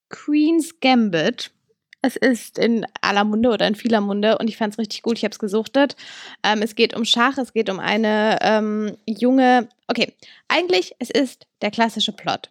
[0.08, 1.52] Queen's Gambit.
[2.02, 5.18] Es ist in aller Munde oder in vieler Munde und ich fand es richtig gut.
[5.18, 5.96] Ich habe es gesuchtet.
[6.44, 9.68] Ähm, es geht um Schach, es geht um eine ähm, junge.
[9.88, 10.14] Okay,
[10.48, 12.50] eigentlich es ist der klassische Plot.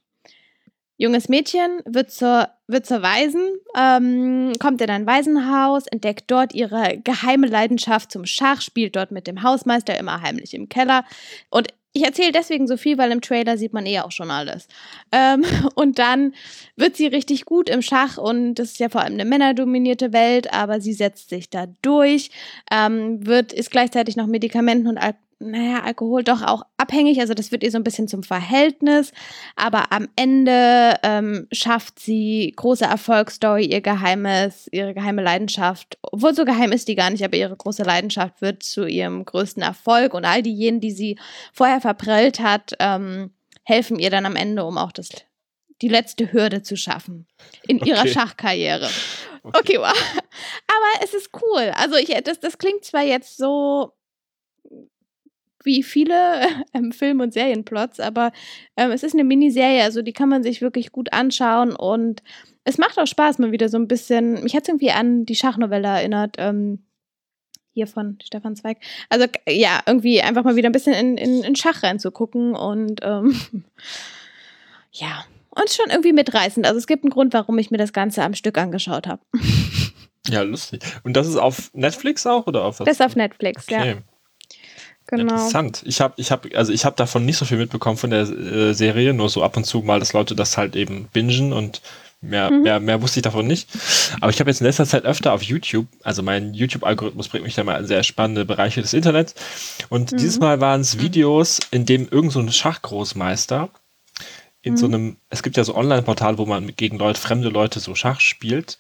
[1.01, 3.41] Junges Mädchen wird zur, wird zur Waisen,
[3.77, 9.29] ähm, kommt in ein Waisenhaus, entdeckt dort ihre geheime Leidenschaft zum Schach, spielt dort mit
[9.29, 11.05] dem Hausmeister immer heimlich im Keller
[11.51, 14.69] und ich erzähle deswegen so viel, weil im Trailer sieht man eh auch schon alles.
[15.13, 16.35] Ähm, und dann
[16.77, 20.53] wird sie richtig gut im Schach und das ist ja vor allem eine männerdominierte Welt,
[20.53, 22.31] aber sie setzt sich da durch,
[22.71, 27.53] ähm, wird, ist gleichzeitig noch Medikamenten und Al naja, Alkohol doch auch abhängig, also das
[27.53, 29.13] wird ihr so ein bisschen zum Verhältnis,
[29.55, 36.45] aber am Ende ähm, schafft sie große Erfolgsstory, ihr geheimes, ihre geheime Leidenschaft, obwohl so
[36.45, 40.25] geheim ist die gar nicht, aber ihre große Leidenschaft wird zu ihrem größten Erfolg und
[40.25, 41.19] all diejenigen, die sie
[41.53, 43.31] vorher verprellt hat, ähm,
[43.63, 45.11] helfen ihr dann am Ende, um auch das,
[45.83, 47.29] die letzte Hürde zu schaffen
[47.69, 47.91] in okay.
[47.91, 48.89] ihrer Schachkarriere.
[49.45, 49.59] Okay.
[49.59, 50.15] okay, wow.
[50.67, 51.73] Aber es ist cool.
[51.77, 53.93] Also ich, das, das klingt zwar jetzt so
[55.69, 56.41] wie viele
[56.75, 58.33] ähm, Film- und Serienplots, aber
[58.77, 62.23] ähm, es ist eine Miniserie, also die kann man sich wirklich gut anschauen und
[62.65, 64.43] es macht auch Spaß, mal wieder so ein bisschen.
[64.43, 66.37] Mich hat es irgendwie an die Schachnovelle erinnert.
[66.37, 66.85] Ähm,
[67.73, 68.79] hier von Stefan Zweig.
[69.09, 73.41] Also ja, irgendwie einfach mal wieder ein bisschen in, in, in Schach reinzugucken und ähm,
[74.93, 76.67] ja, und schon irgendwie mitreißend.
[76.67, 79.23] Also es gibt einen Grund, warum ich mir das Ganze am Stück angeschaut habe.
[80.31, 80.83] Ja, lustig.
[81.05, 82.85] Und das ist auf Netflix auch oder auf was?
[82.85, 83.93] Das ist auf Netflix, okay.
[83.93, 83.97] ja.
[85.09, 85.23] Genau.
[85.23, 85.83] Interessant.
[85.87, 88.75] Ich habe, ich habe, also ich habe davon nicht so viel mitbekommen von der äh,
[88.75, 91.81] Serie, nur so ab und zu mal, dass Leute das halt eben bingen und
[92.21, 92.63] mehr, mhm.
[92.63, 93.71] mehr, mehr wusste ich davon nicht.
[94.21, 97.55] Aber ich habe jetzt in letzter Zeit öfter auf YouTube, also mein YouTube-Algorithmus bringt mich
[97.55, 99.35] da mal in sehr spannende Bereiche des Internets.
[99.89, 100.19] Und mhm.
[100.19, 103.71] dieses Mal waren es Videos, in dem irgend so ein Schachgroßmeister
[104.61, 104.77] in mhm.
[104.77, 108.21] so einem, es gibt ja so Online-Portal, wo man gegen Leute, fremde Leute so Schach
[108.21, 108.79] spielt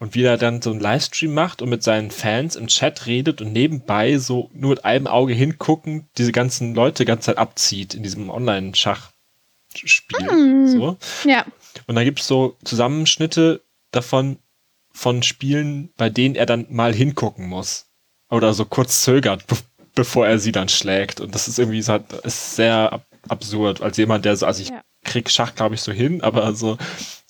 [0.00, 3.40] und wie er dann so einen Livestream macht und mit seinen Fans im Chat redet
[3.40, 7.94] und nebenbei so nur mit einem Auge hingucken, diese ganzen Leute die ganze Zeit abzieht
[7.94, 10.32] in diesem Online-Schachspiel.
[10.32, 10.66] Mm.
[10.66, 10.96] So.
[11.24, 11.44] Ja.
[11.86, 14.38] Und da gibt es so Zusammenschnitte davon
[14.92, 17.86] von Spielen, bei denen er dann mal hingucken muss.
[18.30, 19.56] Oder so kurz zögert, be
[19.96, 21.20] bevor er sie dann schlägt.
[21.20, 24.70] Und das ist irgendwie so, ist sehr ab absurd, als jemand, der so, also ich
[24.70, 24.82] ja.
[25.04, 26.78] krieg Schach, glaube ich, so hin, aber so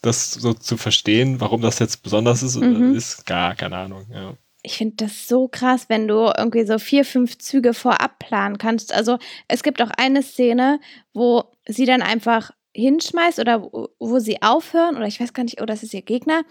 [0.00, 2.94] das so zu verstehen, warum das jetzt besonders ist, mhm.
[2.94, 4.06] ist gar keine Ahnung.
[4.12, 4.34] Ja.
[4.62, 8.92] Ich finde das so krass, wenn du irgendwie so vier, fünf Züge vorab planen kannst.
[8.92, 10.80] Also es gibt auch eine Szene,
[11.14, 15.60] wo sie dann einfach hinschmeißt oder wo, wo sie aufhören oder ich weiß gar nicht,
[15.60, 16.42] oh, das ist ihr Gegner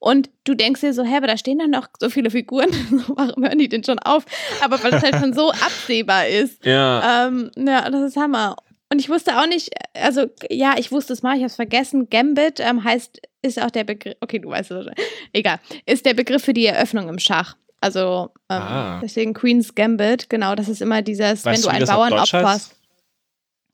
[0.00, 2.70] und du denkst dir so, hä, aber da stehen dann noch so viele Figuren,
[3.08, 4.24] warum hören die denn schon auf?
[4.60, 6.64] Aber weil es halt schon so absehbar ist.
[6.64, 7.28] Ja.
[7.28, 8.56] Ähm, ja, das ist Hammer.
[8.98, 12.10] Und ich wusste auch nicht, also ja, ich wusste es mal, ich habe es vergessen.
[12.10, 14.86] Gambit ähm, heißt, ist auch der Begriff, okay, du weißt es,
[15.32, 17.54] egal, ist der Begriff für die Eröffnung im Schach.
[17.80, 19.00] Also ähm, ah.
[19.00, 22.74] deswegen Queen's Gambit, genau, das ist immer dieses, weißt wenn du, einen Bauern opferst.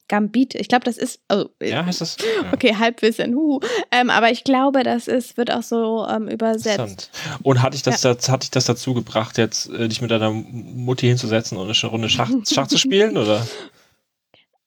[0.08, 1.20] Gambit, ich glaube, das ist.
[1.32, 2.18] Oh, ja, heißt das?
[2.18, 2.52] Ja.
[2.52, 3.34] Okay, Halbwissen.
[3.34, 3.60] Huh.
[3.90, 7.10] Ähm, aber ich glaube, das ist, wird auch so ähm, übersetzt.
[7.42, 8.12] Und hatte ich das, ja.
[8.12, 11.90] das, hatte ich das dazu gebracht, jetzt äh, dich mit deiner Mutti hinzusetzen und eine
[11.90, 13.46] Runde Schach, Schach zu spielen, oder?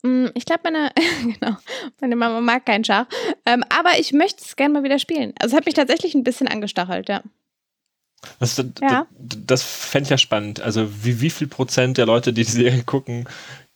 [0.04, 1.58] Mm, ich glaube, meine, genau,
[2.00, 3.08] meine Mama mag keinen Schach.
[3.46, 5.34] Ähm, aber ich möchte es gerne mal wieder spielen.
[5.40, 7.22] Also es hat mich tatsächlich ein bisschen angestachelt, ja.
[8.40, 9.08] Das, das, ja.
[9.18, 10.62] das, das fände ich ja spannend.
[10.62, 13.28] Also wie, wie viel Prozent der Leute, die die Serie gucken,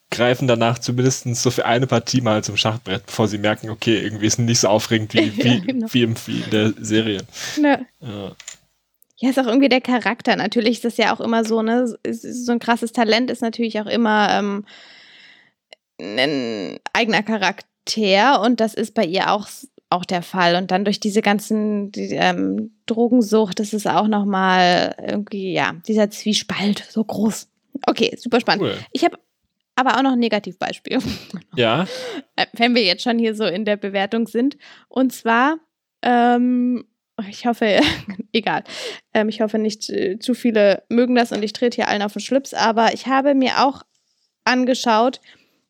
[0.10, 4.26] greifen danach zumindest so für eine Partie mal zum Schachbrett, bevor sie merken, okay, irgendwie
[4.28, 5.88] ist es nicht so aufregend wie, wie, ja, genau.
[5.92, 7.22] wie, im, wie in der Serie.
[7.60, 7.86] Ne.
[8.02, 8.36] Ja.
[9.18, 10.36] Ja, ist auch irgendwie der Charakter.
[10.36, 11.96] Natürlich ist das ja auch immer so, ne?
[12.12, 14.66] So ein krasses Talent ist natürlich auch immer ähm,
[16.02, 19.48] ein eigener Charakter und das ist bei ihr auch
[19.92, 20.56] auch der Fall.
[20.56, 26.10] Und dann durch diese ganzen die, ähm, Drogensucht, das ist auch nochmal irgendwie, ja, dieser
[26.10, 27.50] Zwiespalt so groß.
[27.88, 28.64] Okay, super spannend.
[28.64, 28.78] Cool.
[28.92, 29.18] Ich habe
[29.76, 31.00] aber auch noch ein Negativbeispiel.
[31.56, 31.86] Ja.
[32.38, 34.58] Äh, wenn wir jetzt schon hier so in der Bewertung sind.
[34.88, 35.58] Und zwar,
[36.02, 36.86] ähm,
[37.30, 37.82] ich hoffe,
[38.32, 38.64] egal.
[39.14, 42.14] Ähm, ich hoffe nicht äh, zu viele mögen das und ich trete hier allen auf
[42.14, 43.84] den Schlips, aber ich habe mir auch
[44.46, 45.20] angeschaut,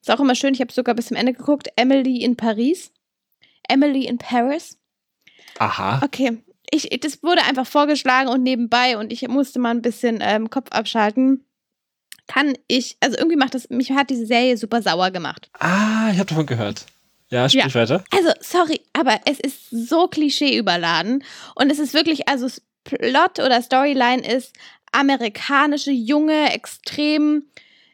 [0.01, 2.91] ist auch immer schön, ich habe sogar bis zum Ende geguckt, Emily in Paris.
[3.67, 4.77] Emily in Paris.
[5.59, 6.01] Aha.
[6.03, 6.39] Okay.
[6.71, 10.71] Ich, das wurde einfach vorgeschlagen und nebenbei und ich musste mal ein bisschen ähm, Kopf
[10.71, 11.45] abschalten.
[12.27, 15.49] Kann ich, also irgendwie macht das, mich hat diese Serie super sauer gemacht.
[15.59, 16.85] Ah, ich habe davon gehört.
[17.29, 17.81] Ja, sprich ja.
[17.81, 18.03] weiter.
[18.11, 21.23] Also, sorry, aber es ist so klischeeüberladen
[21.55, 22.47] und es ist wirklich, also
[22.83, 24.53] Plot oder Storyline ist
[24.91, 27.43] amerikanische, junge, extrem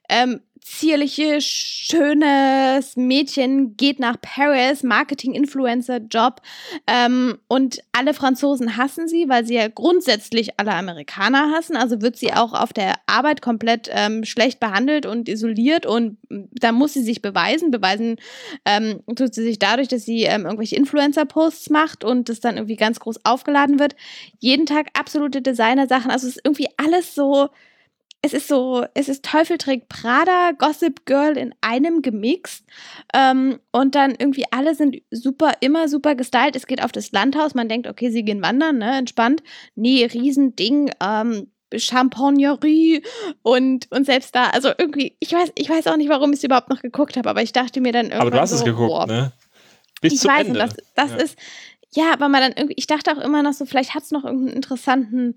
[0.09, 6.41] ähm, zierliche, schönes Mädchen geht nach Paris, Marketing-Influencer-Job
[6.85, 11.77] ähm, und alle Franzosen hassen sie, weil sie ja grundsätzlich alle Amerikaner hassen.
[11.77, 16.73] Also wird sie auch auf der Arbeit komplett ähm, schlecht behandelt und isoliert und da
[16.73, 17.71] muss sie sich beweisen.
[17.71, 18.17] Beweisen
[18.65, 22.75] ähm, tut sie sich dadurch, dass sie ähm, irgendwelche Influencer-Posts macht und das dann irgendwie
[22.75, 23.95] ganz groß aufgeladen wird.
[24.39, 26.11] Jeden Tag absolute Designer-Sachen.
[26.11, 27.49] Also es ist irgendwie alles so
[28.27, 32.65] es ist so, es ist Teufel trägt Prada, Gossip Girl in einem gemixt.
[33.13, 36.57] Ähm, und dann irgendwie alle sind super, immer super gestylt.
[36.57, 37.55] Es geht auf das Landhaus.
[37.55, 39.43] Man denkt, okay, sie gehen wandern, ne, entspannt.
[39.75, 43.01] Nee, Riesending, ähm, Champagnerie
[43.41, 46.43] und, und selbst da, also irgendwie, ich weiß, ich weiß auch nicht, warum ich es
[46.43, 48.21] überhaupt noch geguckt habe, aber ich dachte mir dann irgendwann.
[48.21, 49.33] Aber du hast so, es geguckt, boah, ne?
[50.01, 50.59] Bis ich zum weiß, Ende.
[50.59, 51.17] das, das ja.
[51.17, 51.37] ist,
[51.93, 54.23] ja, aber man dann irgendwie, ich dachte auch immer noch so, vielleicht hat es noch
[54.23, 55.35] irgendeinen interessanten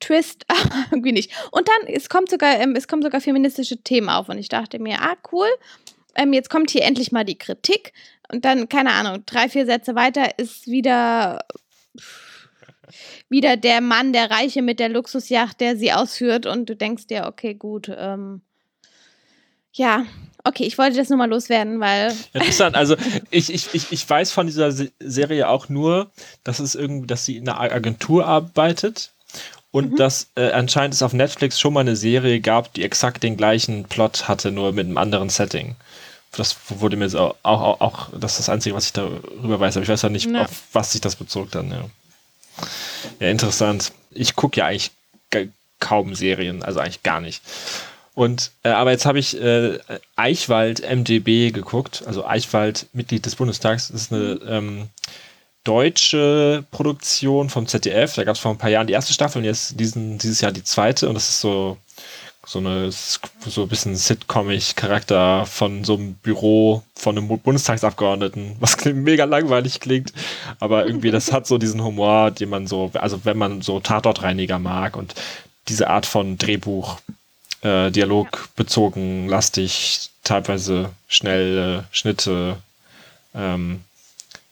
[0.00, 0.46] Twist,
[0.90, 1.32] irgendwie nicht.
[1.50, 4.78] Und dann, es kommt sogar, ähm, es kommen sogar feministische Themen auf und ich dachte
[4.78, 5.48] mir, ah, cool,
[6.14, 7.92] ähm, jetzt kommt hier endlich mal die Kritik
[8.32, 11.44] und dann, keine Ahnung, drei, vier Sätze weiter ist wieder
[13.28, 17.26] wieder der Mann, der Reiche mit der Luxusjacht, der sie ausführt und du denkst dir,
[17.26, 18.42] okay, gut, ähm,
[19.72, 20.06] ja,
[20.44, 22.14] okay, ich wollte das nur mal loswerden, weil.
[22.32, 22.96] Interessant, also
[23.30, 26.10] ich, ich, ich, ich weiß von dieser Serie auch nur,
[26.44, 29.12] dass es irgendwie, dass sie in einer Agentur arbeitet
[29.76, 29.96] und mhm.
[29.96, 33.84] dass äh, anscheinend es auf Netflix schon mal eine Serie gab, die exakt den gleichen
[33.84, 35.76] Plot hatte, nur mit einem anderen Setting.
[36.32, 39.76] Das wurde mir so auch, auch, auch, das ist das Einzige, was ich darüber weiß,
[39.76, 40.44] aber ich weiß ja nicht, ja.
[40.44, 41.70] auf was sich das bezog dann.
[41.70, 41.84] Ja,
[43.20, 43.92] ja interessant.
[44.12, 44.92] Ich gucke ja eigentlich
[45.78, 47.42] kaum Serien, also eigentlich gar nicht.
[48.14, 49.78] Und äh, aber jetzt habe ich äh,
[50.16, 53.88] Eichwald MDB geguckt, also Eichwald Mitglied des Bundestags.
[53.88, 54.88] Das ist eine ähm,
[55.66, 58.14] deutsche Produktion vom ZDF.
[58.14, 60.52] Da gab es vor ein paar Jahren die erste Staffel und jetzt diesen, dieses Jahr
[60.52, 61.08] die zweite.
[61.08, 61.76] Und das ist so,
[62.46, 68.84] so eine so ein bisschen sitcomig Charakter von so einem Büro von einem Bundestagsabgeordneten, was
[68.84, 70.12] mega langweilig klingt,
[70.60, 74.60] aber irgendwie das hat so diesen Humor, den man so, also wenn man so Tatortreiniger
[74.60, 75.14] mag und
[75.68, 76.98] diese Art von Drehbuch,
[77.62, 82.58] äh, Dialog bezogen, lastig, teilweise schnelle Schnitte,
[83.34, 83.80] ähm,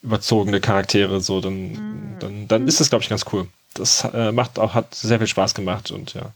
[0.05, 2.17] überzogene Charaktere, so, dann, mhm.
[2.21, 3.49] dann, dann ist das, glaube ich, ganz cool.
[3.73, 6.33] Das äh, macht auch, hat sehr viel Spaß gemacht und ja.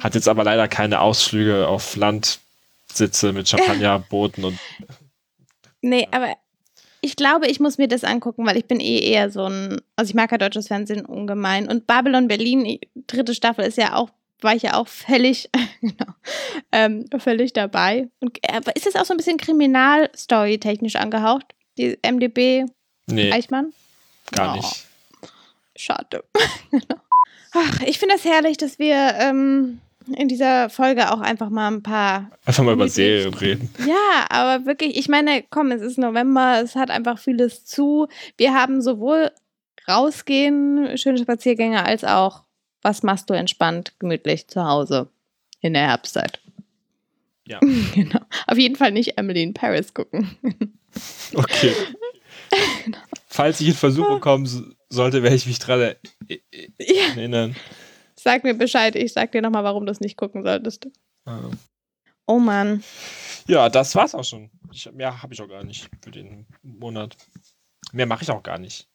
[0.00, 4.58] Hat jetzt aber leider keine Ausflüge auf Landsitze mit Champagnerbooten und.
[5.82, 6.36] Nee, aber
[7.00, 10.10] ich glaube, ich muss mir das angucken, weil ich bin eh eher so ein, also
[10.10, 11.68] ich mag ja deutsches Fernsehen ungemein.
[11.70, 14.10] Und Babylon Berlin, dritte Staffel ist ja auch,
[14.42, 15.48] war ich ja auch völlig,
[15.80, 16.12] genau,
[16.70, 18.08] ähm, völlig dabei.
[18.20, 21.54] Und, aber ist es auch so ein bisschen Kriminalstory technisch angehaucht?
[21.78, 22.66] Die MDB
[23.06, 23.72] nee, Eichmann?
[24.32, 24.86] Gar oh, nicht.
[25.76, 26.24] Schade.
[27.52, 29.80] Ach, ich finde das herrlich, dass wir ähm,
[30.16, 32.30] in dieser Folge auch einfach mal ein paar.
[32.44, 33.72] Einfach mal über Serien reden.
[33.86, 38.08] Ja, aber wirklich, ich meine, komm, es ist November, es hat einfach vieles zu.
[38.36, 39.30] Wir haben sowohl
[39.88, 42.44] rausgehen, schöne Spaziergänge, als auch,
[42.82, 45.08] was machst du entspannt, gemütlich zu Hause
[45.60, 46.40] in der Herbstzeit.
[47.46, 47.58] Ja.
[47.94, 48.20] genau.
[48.46, 50.36] Auf jeden Fall nicht Emily in Paris gucken.
[51.34, 51.72] Okay.
[53.26, 54.46] Falls ich in Versuchung kommen
[54.88, 55.94] sollte, werde ich mich dran
[56.78, 57.56] erinnern.
[58.16, 60.88] Sag mir Bescheid, ich sag dir nochmal, warum du es nicht gucken solltest.
[61.24, 61.50] Ah.
[62.26, 62.82] Oh Mann.
[63.46, 64.50] Ja, das war's auch schon.
[64.72, 67.16] Ich, mehr habe ich auch gar nicht für den Monat.
[67.92, 68.88] Mehr mache ich auch gar nicht.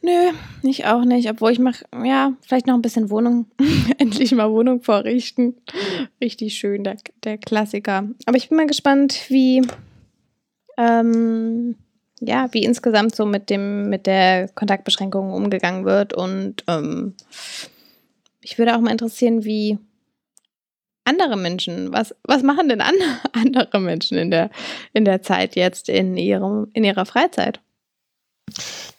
[0.00, 0.32] Nö,
[0.62, 1.28] ich auch nicht.
[1.28, 3.46] Obwohl ich mache, ja, vielleicht noch ein bisschen Wohnung.
[3.98, 5.56] Endlich mal Wohnung vorrichten.
[6.20, 8.08] Richtig schön, der, der Klassiker.
[8.26, 9.62] Aber ich bin mal gespannt, wie
[10.78, 11.76] ähm,
[12.20, 16.14] ja, wie insgesamt so mit dem, mit der Kontaktbeschränkung umgegangen wird.
[16.14, 17.14] Und ähm,
[18.40, 19.78] mich würde auch mal interessieren, wie
[21.04, 21.92] andere Menschen?
[21.92, 22.94] Was, was machen denn an,
[23.32, 24.50] andere Menschen in der,
[24.92, 27.60] in der Zeit jetzt in, ihrem, in ihrer Freizeit?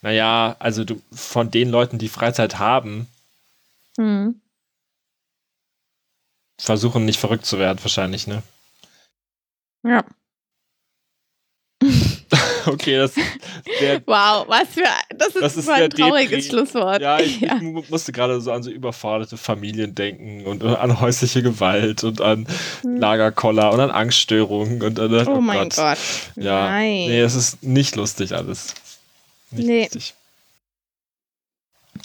[0.02, 3.08] Naja, also du, von den Leuten, die Freizeit haben,
[3.98, 4.40] hm.
[6.60, 8.44] versuchen nicht verrückt zu werden, wahrscheinlich, ne?
[9.84, 10.04] Ja.
[12.66, 13.14] okay, das
[13.80, 14.84] der, Wow, was für
[15.16, 16.50] das ist, das ist ein trauriges Depri.
[16.50, 17.02] Schlusswort.
[17.02, 17.56] Ja, ich, ja.
[17.56, 22.48] ich, musste gerade so an so überforderte Familien denken und an häusliche Gewalt und an
[22.82, 22.98] hm.
[22.98, 25.76] Lagerkoller und an Angststörungen und an, oh, oh mein Gott.
[25.76, 25.98] Gott.
[26.36, 27.08] Ja, Nein.
[27.08, 28.74] nee, es ist nicht lustig alles.
[29.52, 29.84] Nicht nee.
[29.84, 30.14] lustig.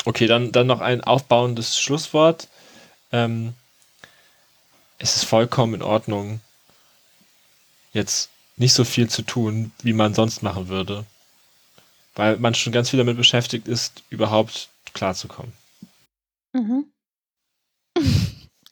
[0.04, 2.48] Okay, dann, dann noch ein aufbauendes Schlusswort.
[3.12, 3.54] Ähm,
[4.98, 6.40] es ist vollkommen in Ordnung,
[7.92, 11.04] jetzt nicht so viel zu tun, wie man sonst machen würde.
[12.14, 15.52] Weil man schon ganz viel damit beschäftigt ist, überhaupt klarzukommen.
[16.52, 16.86] Mhm.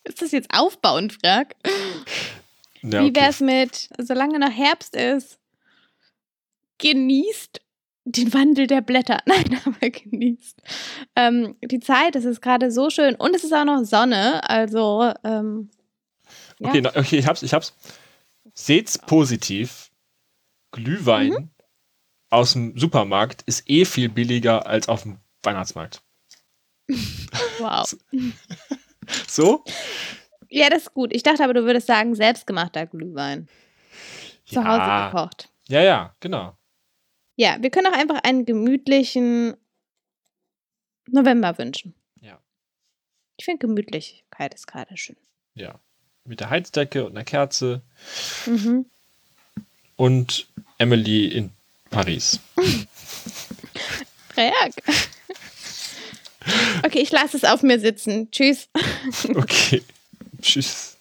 [0.04, 1.56] ist das jetzt aufbauend, Frag?
[2.82, 3.10] Ja, okay.
[3.10, 5.38] Wie wär's mit, solange noch Herbst ist,
[6.78, 7.60] genießt
[8.04, 9.18] den Wandel der Blätter.
[9.26, 10.60] Nein, aber genießt.
[11.16, 15.12] Ähm, die Zeit, es ist gerade so schön und es ist auch noch Sonne, also
[15.24, 15.70] ähm,
[16.58, 16.68] ja.
[16.68, 17.74] Okay, okay, ich hab's, ich hab's.
[18.54, 19.90] Seht's positiv.
[20.72, 21.50] Glühwein mhm.
[22.30, 26.02] aus dem Supermarkt ist eh viel billiger als auf dem Weihnachtsmarkt.
[27.58, 27.94] Wow.
[29.28, 29.64] so?
[30.48, 31.14] Ja, das ist gut.
[31.14, 33.48] Ich dachte aber, du würdest sagen, selbstgemachter Glühwein.
[34.44, 34.64] Zu ja.
[34.64, 35.52] Hause gekocht.
[35.68, 36.56] Ja, ja, genau.
[37.36, 39.56] Ja, wir können auch einfach einen gemütlichen
[41.08, 41.94] November wünschen.
[42.20, 42.40] Ja.
[43.38, 45.16] Ich finde, Gemütlichkeit ist gerade schön.
[45.54, 45.80] Ja.
[46.24, 47.82] Mit der Heizdecke und einer Kerze.
[48.46, 48.86] Mhm.
[49.96, 50.46] Und
[50.78, 51.50] Emily in
[51.90, 52.38] Paris.
[54.36, 54.74] Reak.
[56.84, 58.30] Okay, ich lasse es auf mir sitzen.
[58.30, 58.68] Tschüss.
[59.34, 59.82] Okay.
[60.42, 60.96] Tschüss.